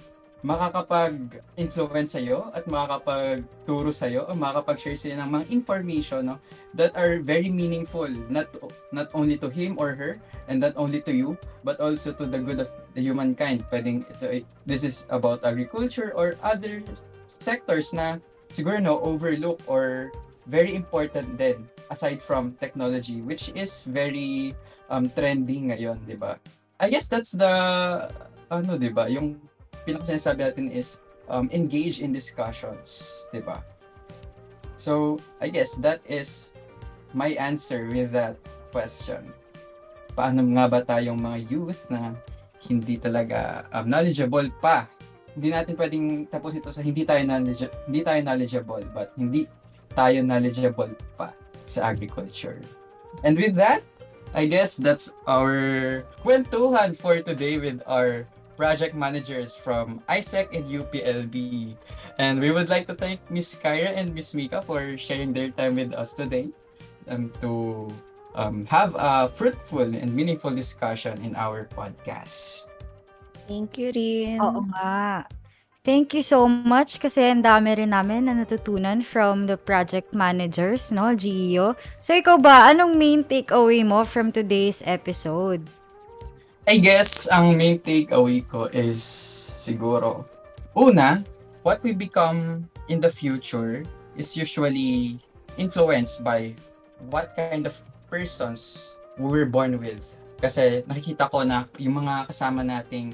makakapag-influence 0.44 2.16
sa'yo 2.16 2.52
at 2.56 2.64
makakapag-turo 2.68 3.92
sa'yo 3.92 4.28
o 4.28 4.36
makakapag-share 4.36 4.96
sa'yo 4.96 5.16
ng 5.20 5.28
mga 5.28 5.44
information 5.52 6.20
no, 6.32 6.36
that 6.72 6.92
are 6.96 7.20
very 7.20 7.48
meaningful 7.48 8.08
not 8.28 8.48
not 8.92 9.08
only 9.16 9.40
to 9.40 9.48
him 9.48 9.76
or 9.80 9.96
her 9.96 10.20
and 10.48 10.60
not 10.60 10.76
only 10.76 11.00
to 11.00 11.12
you 11.12 11.36
but 11.64 11.80
also 11.80 12.12
to 12.12 12.24
the 12.28 12.40
good 12.40 12.60
of 12.60 12.68
the 12.96 13.00
humankind. 13.00 13.64
Pwedeng 13.72 14.04
ito, 14.08 14.44
this 14.68 14.84
is 14.84 15.08
about 15.08 15.44
agriculture 15.44 16.12
or 16.16 16.36
other 16.44 16.80
sectors 17.28 17.92
na 17.96 18.20
siguro 18.50 18.80
no 18.80 19.00
overlook 19.00 19.60
or 19.68 20.10
very 20.48 20.76
important 20.76 21.40
din 21.40 21.64
aside 21.88 22.20
from 22.20 22.56
technology 22.60 23.24
which 23.24 23.52
is 23.56 23.84
very 23.88 24.52
um 24.88 25.08
trending 25.08 25.72
ngayon, 25.72 25.96
'di 26.04 26.16
ba? 26.16 26.36
I 26.80 26.90
guess 26.92 27.08
that's 27.08 27.32
the 27.32 27.52
ano, 28.52 28.76
'di 28.76 28.90
ba? 28.92 29.08
Yung 29.08 29.40
pinaka 29.84 30.12
sinasabi 30.12 30.50
natin 30.50 30.66
is 30.72 31.00
um, 31.28 31.48
engage 31.52 32.00
in 32.00 32.12
discussions, 32.12 33.24
'di 33.32 33.44
ba? 33.44 33.60
So, 34.74 35.22
I 35.38 35.48
guess 35.54 35.78
that 35.86 36.02
is 36.02 36.50
my 37.14 37.38
answer 37.38 37.86
with 37.86 38.10
that 38.10 38.34
question. 38.74 39.30
Paano 40.18 40.42
nga 40.58 40.66
ba 40.66 40.82
tayong 40.82 41.18
mga 41.18 41.38
youth 41.46 41.86
na 41.94 42.18
hindi 42.66 42.98
talaga 42.98 43.70
um, 43.70 43.86
knowledgeable 43.86 44.50
pa? 44.58 44.90
Hindi 45.34 45.48
natin 45.50 45.74
pwedeng 45.74 46.06
tapos 46.30 46.54
ito 46.54 46.70
sa 46.70 46.82
hindi 46.82 47.02
tayo 47.02 47.22
knowledge, 47.26 47.66
hindi 47.90 48.00
tayo 48.06 48.20
knowledgeable 48.22 48.84
but 48.94 49.10
hindi 49.18 49.50
tayo 49.94 50.22
knowledgeable 50.22 50.94
pa 51.18 51.34
sa 51.66 51.90
agriculture. 51.90 52.62
And 53.22 53.38
with 53.38 53.54
that, 53.58 53.82
I 54.34 54.50
guess 54.50 54.74
that's 54.74 55.14
our 55.30 56.02
kwentuhan 56.26 56.98
for 56.98 57.22
today 57.22 57.58
with 57.62 57.78
our 57.86 58.26
project 58.58 58.94
managers 58.94 59.54
from 59.54 60.02
ISEC 60.10 60.50
and 60.54 60.66
UPLB. 60.66 61.74
And 62.18 62.38
we 62.38 62.50
would 62.50 62.68
like 62.68 62.86
to 62.90 62.94
thank 62.94 63.22
Miss 63.30 63.54
Kyra 63.54 63.94
and 63.94 64.14
Miss 64.14 64.34
Mika 64.34 64.62
for 64.62 64.98
sharing 64.98 65.32
their 65.32 65.50
time 65.50 65.78
with 65.78 65.94
us 65.94 66.14
today 66.14 66.50
um, 67.06 67.30
to 67.40 67.90
um, 68.34 68.66
have 68.66 68.94
a 68.98 69.28
fruitful 69.28 69.86
and 69.86 70.10
meaningful 70.14 70.50
discussion 70.50 71.18
in 71.22 71.34
our 71.38 71.66
podcast. 71.70 72.73
Thank 73.44 73.76
you 73.76 73.92
rin. 73.92 74.40
Oo 74.40 74.64
nga. 74.72 75.24
Thank 75.84 76.16
you 76.16 76.24
so 76.24 76.48
much 76.48 76.96
kasi 76.96 77.28
ang 77.28 77.44
dami 77.44 77.76
rin 77.76 77.92
namin 77.92 78.24
na 78.24 78.32
natutunan 78.32 79.04
from 79.04 79.44
the 79.44 79.60
project 79.60 80.16
managers, 80.16 80.88
no, 80.88 81.12
Gio? 81.12 81.76
So, 82.00 82.16
ikaw 82.16 82.40
ba, 82.40 82.72
anong 82.72 82.96
main 82.96 83.20
takeaway 83.20 83.84
mo 83.84 84.08
from 84.08 84.32
today's 84.32 84.80
episode? 84.88 85.60
I 86.64 86.80
guess 86.80 87.28
ang 87.28 87.60
main 87.60 87.76
takeaway 87.84 88.48
ko 88.48 88.72
is 88.72 89.04
siguro, 89.60 90.24
una, 90.72 91.20
what 91.60 91.84
we 91.84 91.92
become 91.92 92.64
in 92.88 93.04
the 93.04 93.12
future 93.12 93.84
is 94.16 94.32
usually 94.40 95.20
influenced 95.60 96.24
by 96.24 96.56
what 97.12 97.36
kind 97.36 97.68
of 97.68 97.76
persons 98.08 98.96
we 99.20 99.28
were 99.28 99.44
born 99.44 99.76
with. 99.76 100.16
Kasi 100.40 100.80
nakikita 100.88 101.28
ko 101.28 101.44
na 101.44 101.68
yung 101.76 102.00
mga 102.00 102.32
kasama 102.32 102.64
nating 102.64 103.12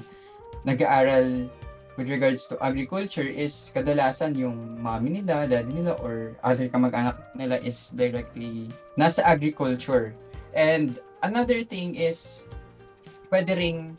nag-aaral 0.65 1.49
with 1.97 2.07
regards 2.09 2.47
to 2.47 2.55
agriculture 2.63 3.25
is 3.25 3.71
kadalasan 3.75 4.33
yung 4.37 4.79
mommy 4.79 5.21
nila, 5.21 5.45
daddy 5.45 5.73
nila, 5.73 5.97
or 5.99 6.33
other 6.43 6.67
kamag-anak 6.71 7.17
nila 7.35 7.59
is 7.61 7.91
directly 7.93 8.69
nasa 8.95 9.21
agriculture. 9.27 10.15
And 10.55 10.99
another 11.23 11.63
thing 11.63 11.95
is, 11.95 12.45
pwede 13.29 13.53
ring, 13.55 13.97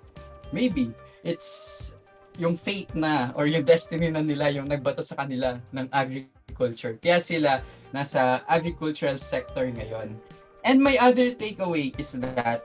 maybe, 0.51 0.91
it's 1.25 1.95
yung 2.41 2.57
fate 2.57 2.91
na 2.97 3.31
or 3.37 3.45
yung 3.45 3.65
destiny 3.65 4.09
na 4.09 4.25
nila 4.25 4.49
yung 4.49 4.69
nagbato 4.69 5.05
sa 5.05 5.17
kanila 5.21 5.61
ng 5.73 5.87
agriculture. 5.93 6.97
Kaya 6.97 7.21
sila 7.21 7.61
nasa 7.93 8.41
agricultural 8.49 9.21
sector 9.21 9.69
ngayon. 9.69 10.17
And 10.65 10.79
my 10.81 10.97
other 11.03 11.35
takeaway 11.35 11.93
is 11.99 12.17
that 12.19 12.65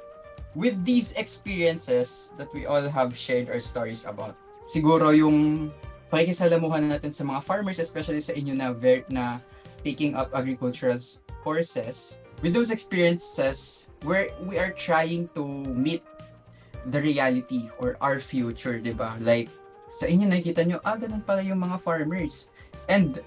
with 0.57 0.81
these 0.81 1.13
experiences 1.13 2.33
that 2.41 2.49
we 2.49 2.65
all 2.65 2.81
have 2.89 3.13
shared 3.13 3.45
our 3.45 3.61
stories 3.61 4.09
about, 4.09 4.33
siguro 4.65 5.13
yung 5.13 5.69
pakikisalamuhan 6.09 6.89
natin 6.89 7.13
sa 7.13 7.21
mga 7.21 7.45
farmers, 7.45 7.77
especially 7.77 8.17
sa 8.17 8.33
inyo 8.33 8.57
na, 8.57 8.73
ver- 8.73 9.05
na 9.13 9.37
taking 9.85 10.17
up 10.17 10.33
agricultural 10.33 10.97
courses, 11.45 12.17
with 12.41 12.57
those 12.57 12.73
experiences, 12.73 13.85
where 14.01 14.33
we 14.49 14.57
are 14.57 14.73
trying 14.73 15.29
to 15.37 15.45
meet 15.77 16.01
the 16.89 16.97
reality 16.97 17.69
or 17.77 17.93
our 18.01 18.17
future, 18.17 18.81
di 18.81 18.97
ba? 18.97 19.13
Like, 19.21 19.53
sa 19.85 20.09
inyo 20.09 20.25
nakikita 20.25 20.65
nyo, 20.65 20.81
ah, 20.81 20.97
ganun 20.97 21.21
pala 21.21 21.45
yung 21.45 21.61
mga 21.61 21.77
farmers. 21.77 22.49
And 22.89 23.21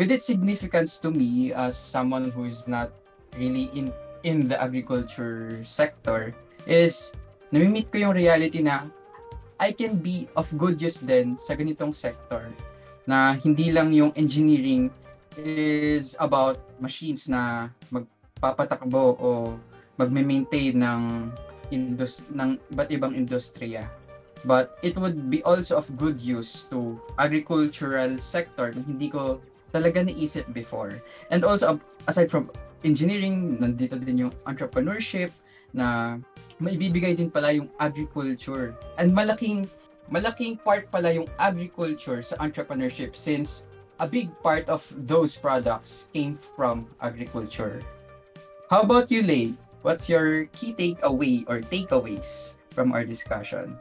with 0.00 0.08
its 0.08 0.24
significance 0.24 0.96
to 1.04 1.12
me 1.12 1.52
as 1.52 1.76
someone 1.76 2.32
who 2.32 2.48
is 2.48 2.64
not 2.64 2.88
really 3.36 3.68
in 3.76 3.92
in 4.24 4.48
the 4.48 4.56
agriculture 4.56 5.60
sector 5.64 6.36
is 6.66 7.14
nami-meet 7.52 7.88
ko 7.90 7.96
yung 8.08 8.14
reality 8.14 8.60
na 8.64 8.86
I 9.60 9.76
can 9.76 10.00
be 10.00 10.24
of 10.32 10.48
good 10.56 10.80
use 10.80 11.04
din 11.04 11.36
sa 11.36 11.52
ganitong 11.52 11.92
sector 11.92 12.48
na 13.04 13.36
hindi 13.36 13.68
lang 13.68 13.92
yung 13.92 14.12
engineering 14.16 14.88
is 15.36 16.16
about 16.16 16.56
machines 16.80 17.28
na 17.28 17.68
magpapatakbo 17.92 19.20
o 19.20 19.28
magme-maintain 20.00 20.80
ng 20.80 21.28
indus 21.68 22.24
ng 22.32 22.56
iba't 22.72 22.88
ibang 22.88 23.12
industriya. 23.12 23.84
But 24.40 24.80
it 24.80 24.96
would 24.96 25.28
be 25.28 25.44
also 25.44 25.76
of 25.76 25.92
good 26.00 26.16
use 26.16 26.64
to 26.72 26.96
agricultural 27.20 28.16
sector 28.16 28.72
na 28.72 28.80
hindi 28.80 29.12
ko 29.12 29.44
talaga 29.68 30.00
naisip 30.00 30.48
before. 30.56 31.04
And 31.28 31.44
also, 31.44 31.76
aside 32.08 32.32
from 32.32 32.48
engineering, 32.80 33.60
nandito 33.60 34.00
din 34.00 34.24
yung 34.26 34.34
entrepreneurship 34.48 35.36
na 35.76 36.16
may 36.60 36.76
bibigay 36.76 37.16
din 37.16 37.32
pala 37.32 37.56
yung 37.56 37.72
agriculture. 37.80 38.76
And 39.00 39.10
malaking 39.16 39.66
malaking 40.12 40.60
part 40.60 40.92
pala 40.92 41.16
yung 41.16 41.26
agriculture 41.40 42.20
sa 42.20 42.36
entrepreneurship 42.44 43.16
since 43.16 43.64
a 44.00 44.06
big 44.06 44.28
part 44.44 44.68
of 44.68 44.84
those 45.08 45.40
products 45.40 46.12
came 46.12 46.36
from 46.36 46.84
agriculture. 47.00 47.80
How 48.68 48.84
about 48.84 49.10
you, 49.10 49.24
Lay? 49.24 49.56
What's 49.80 50.08
your 50.12 50.44
key 50.52 50.76
takeaway 50.76 51.48
or 51.48 51.64
takeaways 51.64 52.60
from 52.76 52.92
our 52.92 53.04
discussion? 53.04 53.80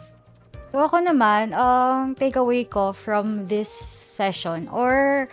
So 0.71 0.85
ako 0.85 1.03
naman, 1.03 1.51
ang 1.51 2.15
takeaway 2.15 2.63
ko 2.69 2.93
from 2.95 3.47
this 3.49 3.67
session 3.69 4.69
or 4.71 5.27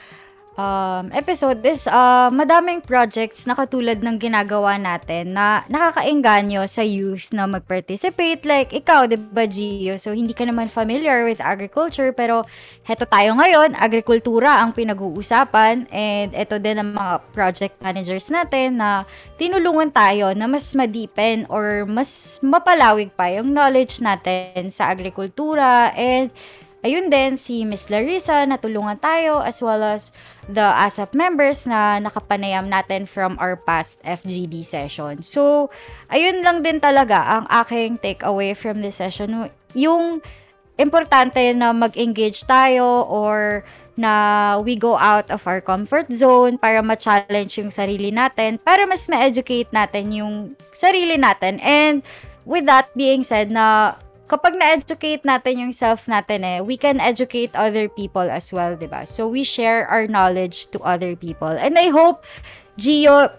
um, 0.57 1.13
episode 1.13 1.61
is 1.63 1.87
uh, 1.87 2.33
madaming 2.33 2.81
projects 2.83 3.45
na 3.45 3.55
katulad 3.55 4.01
ng 4.01 4.17
ginagawa 4.17 4.81
natin 4.81 5.37
na 5.37 5.63
nakakainganyo 5.69 6.65
sa 6.67 6.83
youth 6.83 7.31
na 7.31 7.45
mag-participate. 7.47 8.43
Like 8.49 8.73
ikaw, 8.73 9.07
di 9.07 9.21
ba 9.21 9.45
Gio? 9.47 10.01
So 10.01 10.17
hindi 10.17 10.33
ka 10.33 10.49
naman 10.49 10.73
familiar 10.73 11.23
with 11.29 11.39
agriculture 11.39 12.11
pero 12.17 12.49
heto 12.83 13.05
tayo 13.07 13.37
ngayon, 13.37 13.77
agrikultura 13.77 14.65
ang 14.65 14.73
pinag-uusapan 14.73 15.87
and 15.93 16.33
ito 16.33 16.57
din 16.59 16.81
ang 16.81 16.91
mga 16.97 17.15
project 17.31 17.77
managers 17.85 18.27
natin 18.33 18.81
na 18.81 19.05
tinulungan 19.37 19.93
tayo 19.93 20.33
na 20.33 20.49
mas 20.49 20.73
madipen 20.73 21.45
or 21.53 21.85
mas 21.85 22.41
mapalawig 22.41 23.13
pa 23.13 23.29
yung 23.31 23.53
knowledge 23.53 24.01
natin 24.01 24.73
sa 24.73 24.91
agrikultura 24.91 25.93
and 25.95 26.33
ayun 26.87 27.11
din 27.11 27.35
si 27.35 27.67
Miss 27.67 27.91
Larissa 27.91 28.47
natulungan 28.47 29.03
tayo 29.03 29.43
as 29.43 29.59
well 29.59 29.83
as 29.83 30.15
the 30.47 30.63
ASAP 30.63 31.11
members 31.19 31.67
na 31.67 31.99
nakapanayam 31.99 32.71
natin 32.71 33.11
from 33.11 33.35
our 33.43 33.59
past 33.59 33.99
FGD 34.07 34.63
session. 34.63 35.27
So, 35.27 35.75
ayun 36.15 36.47
lang 36.47 36.63
din 36.63 36.79
talaga 36.79 37.43
ang 37.43 37.51
aking 37.51 37.99
takeaway 37.99 38.55
from 38.55 38.87
this 38.87 39.03
session. 39.03 39.51
Yung 39.75 40.23
importante 40.79 41.43
na 41.59 41.75
mag-engage 41.75 42.47
tayo 42.47 43.03
or 43.11 43.67
na 43.99 44.61
we 44.61 44.77
go 44.77 44.95
out 44.95 45.27
of 45.33 45.43
our 45.49 45.59
comfort 45.59 46.07
zone 46.13 46.61
para 46.61 46.85
ma-challenge 46.85 47.59
yung 47.59 47.73
sarili 47.73 48.15
natin, 48.15 48.61
para 48.63 48.85
mas 48.87 49.09
ma-educate 49.11 49.73
natin 49.75 50.13
yung 50.15 50.35
sarili 50.71 51.19
natin. 51.19 51.59
And 51.65 52.05
with 52.45 52.69
that 52.71 52.93
being 52.95 53.25
said, 53.25 53.51
na 53.51 53.97
kapag 54.27 54.59
na-educate 54.59 55.23
natin 55.23 55.63
yung 55.67 55.75
self 55.75 56.11
natin 56.11 56.43
eh, 56.43 56.59
we 56.59 56.75
can 56.75 56.99
educate 56.99 57.55
other 57.55 57.87
people 57.87 58.27
as 58.27 58.51
well, 58.51 58.75
di 58.75 58.91
ba? 58.91 59.07
So, 59.07 59.31
we 59.31 59.47
share 59.47 59.87
our 59.87 60.11
knowledge 60.11 60.71
to 60.75 60.83
other 60.83 61.15
people. 61.15 61.55
And 61.55 61.79
I 61.79 61.95
hope, 61.95 62.27
Gio, 62.79 63.31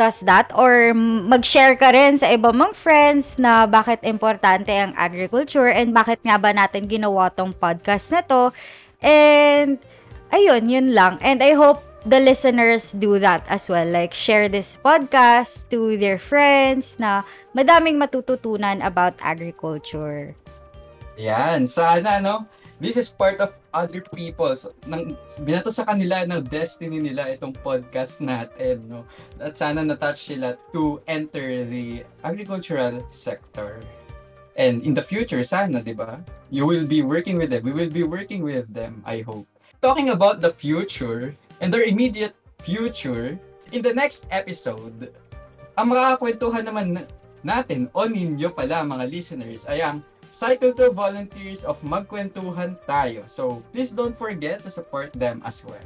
does 0.00 0.24
that 0.24 0.48
or 0.56 0.96
mag-share 0.96 1.76
ka 1.76 1.92
rin 1.92 2.16
sa 2.16 2.32
iba 2.32 2.56
mong 2.56 2.72
friends 2.72 3.36
na 3.36 3.68
bakit 3.68 4.00
importante 4.00 4.72
ang 4.72 4.96
agriculture 4.96 5.68
and 5.68 5.92
bakit 5.92 6.24
nga 6.24 6.40
ba 6.40 6.56
natin 6.56 6.88
ginawa 6.88 7.28
tong 7.28 7.52
podcast 7.52 8.08
na 8.08 8.24
to. 8.24 8.42
And, 9.04 9.76
ayun, 10.32 10.72
yun 10.72 10.96
lang. 10.96 11.20
And 11.20 11.44
I 11.44 11.52
hope 11.52 11.84
the 12.06 12.20
listeners 12.20 12.92
do 12.92 13.18
that 13.18 13.44
as 13.48 13.68
well. 13.68 13.86
Like, 13.86 14.14
share 14.14 14.48
this 14.48 14.78
podcast 14.80 15.68
to 15.70 15.98
their 15.98 16.18
friends 16.18 16.96
na 16.98 17.22
madaming 17.56 18.00
matututunan 18.00 18.84
about 18.84 19.14
agriculture. 19.20 20.36
Yan, 21.20 21.66
sana 21.66 22.20
no? 22.22 22.48
This 22.80 22.96
is 22.96 23.12
part 23.12 23.36
of 23.44 23.52
other 23.76 24.00
people's 24.00 24.64
nang 24.88 25.12
binato 25.44 25.68
sa 25.68 25.84
kanila 25.84 26.24
ng 26.24 26.48
destiny 26.48 26.96
nila 26.96 27.28
itong 27.28 27.52
podcast 27.60 28.24
natin, 28.24 28.88
no? 28.88 29.04
At 29.36 29.52
sana 29.52 29.84
na-touch 29.84 30.32
sila 30.32 30.56
to 30.72 31.04
enter 31.04 31.68
the 31.68 32.08
agricultural 32.24 33.04
sector. 33.12 33.84
And 34.56 34.80
in 34.80 34.96
the 34.96 35.04
future, 35.04 35.44
sana, 35.44 35.84
di 35.84 35.92
ba? 35.92 36.24
You 36.48 36.64
will 36.64 36.88
be 36.88 37.04
working 37.04 37.36
with 37.36 37.52
them. 37.52 37.68
We 37.68 37.76
will 37.76 37.92
be 37.92 38.02
working 38.02 38.42
with 38.42 38.72
them, 38.72 39.04
I 39.04 39.20
hope. 39.22 39.44
Talking 39.84 40.08
about 40.08 40.40
the 40.40 40.52
future 40.52 41.36
and 41.60 41.68
their 41.72 41.84
immediate 41.84 42.34
future, 42.60 43.38
in 43.72 43.80
the 43.84 43.94
next 43.94 44.26
episode, 44.32 45.12
ang 45.78 45.86
makakakwentuhan 45.88 46.64
naman 46.66 46.86
na- 46.96 47.08
natin 47.40 47.88
o 47.96 48.04
ninyo 48.04 48.52
pala 48.52 48.84
mga 48.84 49.08
listeners 49.08 49.64
ay 49.70 49.80
ang 49.80 50.04
Cycle 50.30 50.70
to 50.78 50.94
Volunteers 50.94 51.66
of 51.66 51.82
Magkwentuhan 51.82 52.78
Tayo. 52.86 53.26
So, 53.26 53.66
please 53.74 53.90
don't 53.90 54.14
forget 54.14 54.62
to 54.62 54.70
support 54.70 55.10
them 55.10 55.42
as 55.42 55.66
well. 55.66 55.82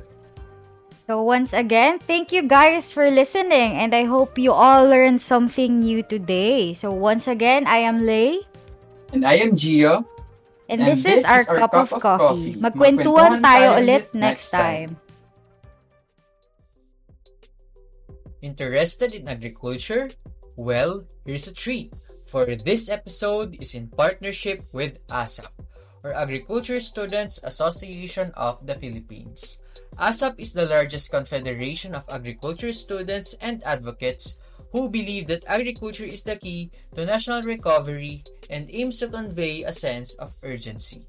So 1.05 1.21
once 1.21 1.53
again, 1.53 2.01
thank 2.01 2.33
you 2.33 2.41
guys 2.49 2.89
for 2.89 3.13
listening 3.13 3.77
and 3.77 3.93
I 3.93 4.09
hope 4.09 4.41
you 4.41 4.57
all 4.57 4.89
learned 4.89 5.21
something 5.21 5.85
new 5.85 6.01
today. 6.01 6.73
So 6.73 6.97
once 6.97 7.29
again, 7.29 7.69
I 7.69 7.85
am 7.85 8.09
Lay 8.09 8.41
And 9.13 9.21
I 9.21 9.37
am 9.45 9.53
Gio. 9.53 10.09
and, 10.69 10.81
And 10.81 10.97
this, 10.97 11.05
is 11.05 11.29
our, 11.29 11.45
cup, 11.45 11.77
of 11.77 11.93
coffee. 12.01 12.57
Magkwentuhan 12.57 13.45
tayo 13.45 13.85
ulit 13.85 14.09
next 14.17 14.49
time. 14.49 14.97
Interested 18.45 19.17
in 19.17 19.25
agriculture? 19.25 20.13
Well, 20.61 21.09
here's 21.25 21.49
a 21.49 21.57
treat. 21.57 21.97
For 22.29 22.45
this 22.45 22.93
episode 22.93 23.57
is 23.57 23.73
in 23.73 23.89
partnership 23.89 24.61
with 24.77 25.01
ASAP, 25.09 25.49
or 26.05 26.13
Agriculture 26.13 26.77
Students 26.77 27.41
Association 27.41 28.37
of 28.37 28.61
the 28.69 28.77
Philippines. 28.77 29.65
ASAP 29.97 30.37
is 30.37 30.53
the 30.53 30.69
largest 30.69 31.09
confederation 31.09 31.97
of 31.97 32.05
agriculture 32.13 32.77
students 32.77 33.33
and 33.41 33.65
advocates 33.65 34.37
who 34.77 34.93
believe 34.93 35.25
that 35.33 35.49
agriculture 35.49 36.05
is 36.05 36.21
the 36.21 36.37
key 36.37 36.69
to 36.93 37.09
national 37.09 37.41
recovery 37.49 38.21
and 38.51 38.69
aims 38.69 39.01
to 39.01 39.09
convey 39.09 39.65
a 39.65 39.73
sense 39.73 40.21
of 40.21 40.29
urgency. 40.45 41.01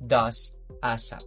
Thus, 0.00 0.56
ASAP. 0.80 1.20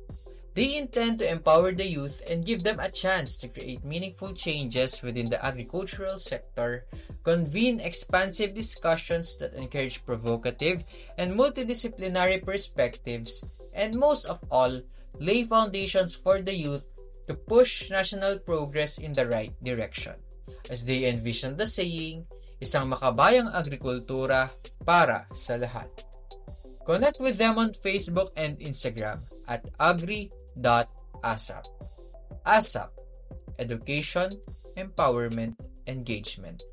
They 0.54 0.76
intend 0.76 1.20
to 1.20 1.32
empower 1.32 1.72
the 1.72 1.88
youth 1.88 2.20
and 2.28 2.44
give 2.44 2.64
them 2.64 2.80
a 2.80 2.92
chance 2.92 3.38
to 3.40 3.48
create 3.48 3.88
meaningful 3.88 4.34
changes 4.36 5.02
within 5.02 5.30
the 5.32 5.40
agricultural 5.40 6.20
sector, 6.20 6.84
convene 7.24 7.80
expansive 7.80 8.54
discussions 8.54 9.38
that 9.38 9.56
encourage 9.56 10.06
provocative 10.06 10.84
and 11.18 11.40
multidisciplinary 11.40 12.44
perspectives, 12.44 13.72
and 13.76 13.96
most 13.96 14.26
of 14.26 14.44
all, 14.52 14.82
lay 15.20 15.44
foundations 15.48 16.16
for 16.16 16.42
the 16.42 16.54
youth 16.54 16.92
to 17.28 17.34
push 17.34 17.90
national 17.90 18.40
progress 18.40 18.98
in 18.98 19.14
the 19.14 19.28
right 19.28 19.56
direction. 19.64 20.20
As 20.70 20.84
they 20.84 21.08
envision 21.08 21.56
the 21.56 21.68
saying, 21.68 22.28
isang 22.60 22.92
makabayang 22.92 23.56
agrikultura 23.56 24.52
para 24.84 25.32
sa 25.32 25.56
lahat. 25.56 25.88
Connect 26.84 27.24
with 27.24 27.40
them 27.40 27.56
on 27.56 27.72
Facebook 27.72 28.36
and 28.36 28.60
Instagram 28.60 29.22
at 29.48 29.64
agri.asap. 30.58 31.66
ASAP 32.46 32.90
Education, 33.60 34.32
Empowerment, 34.78 35.54
Engagement. 35.88 36.64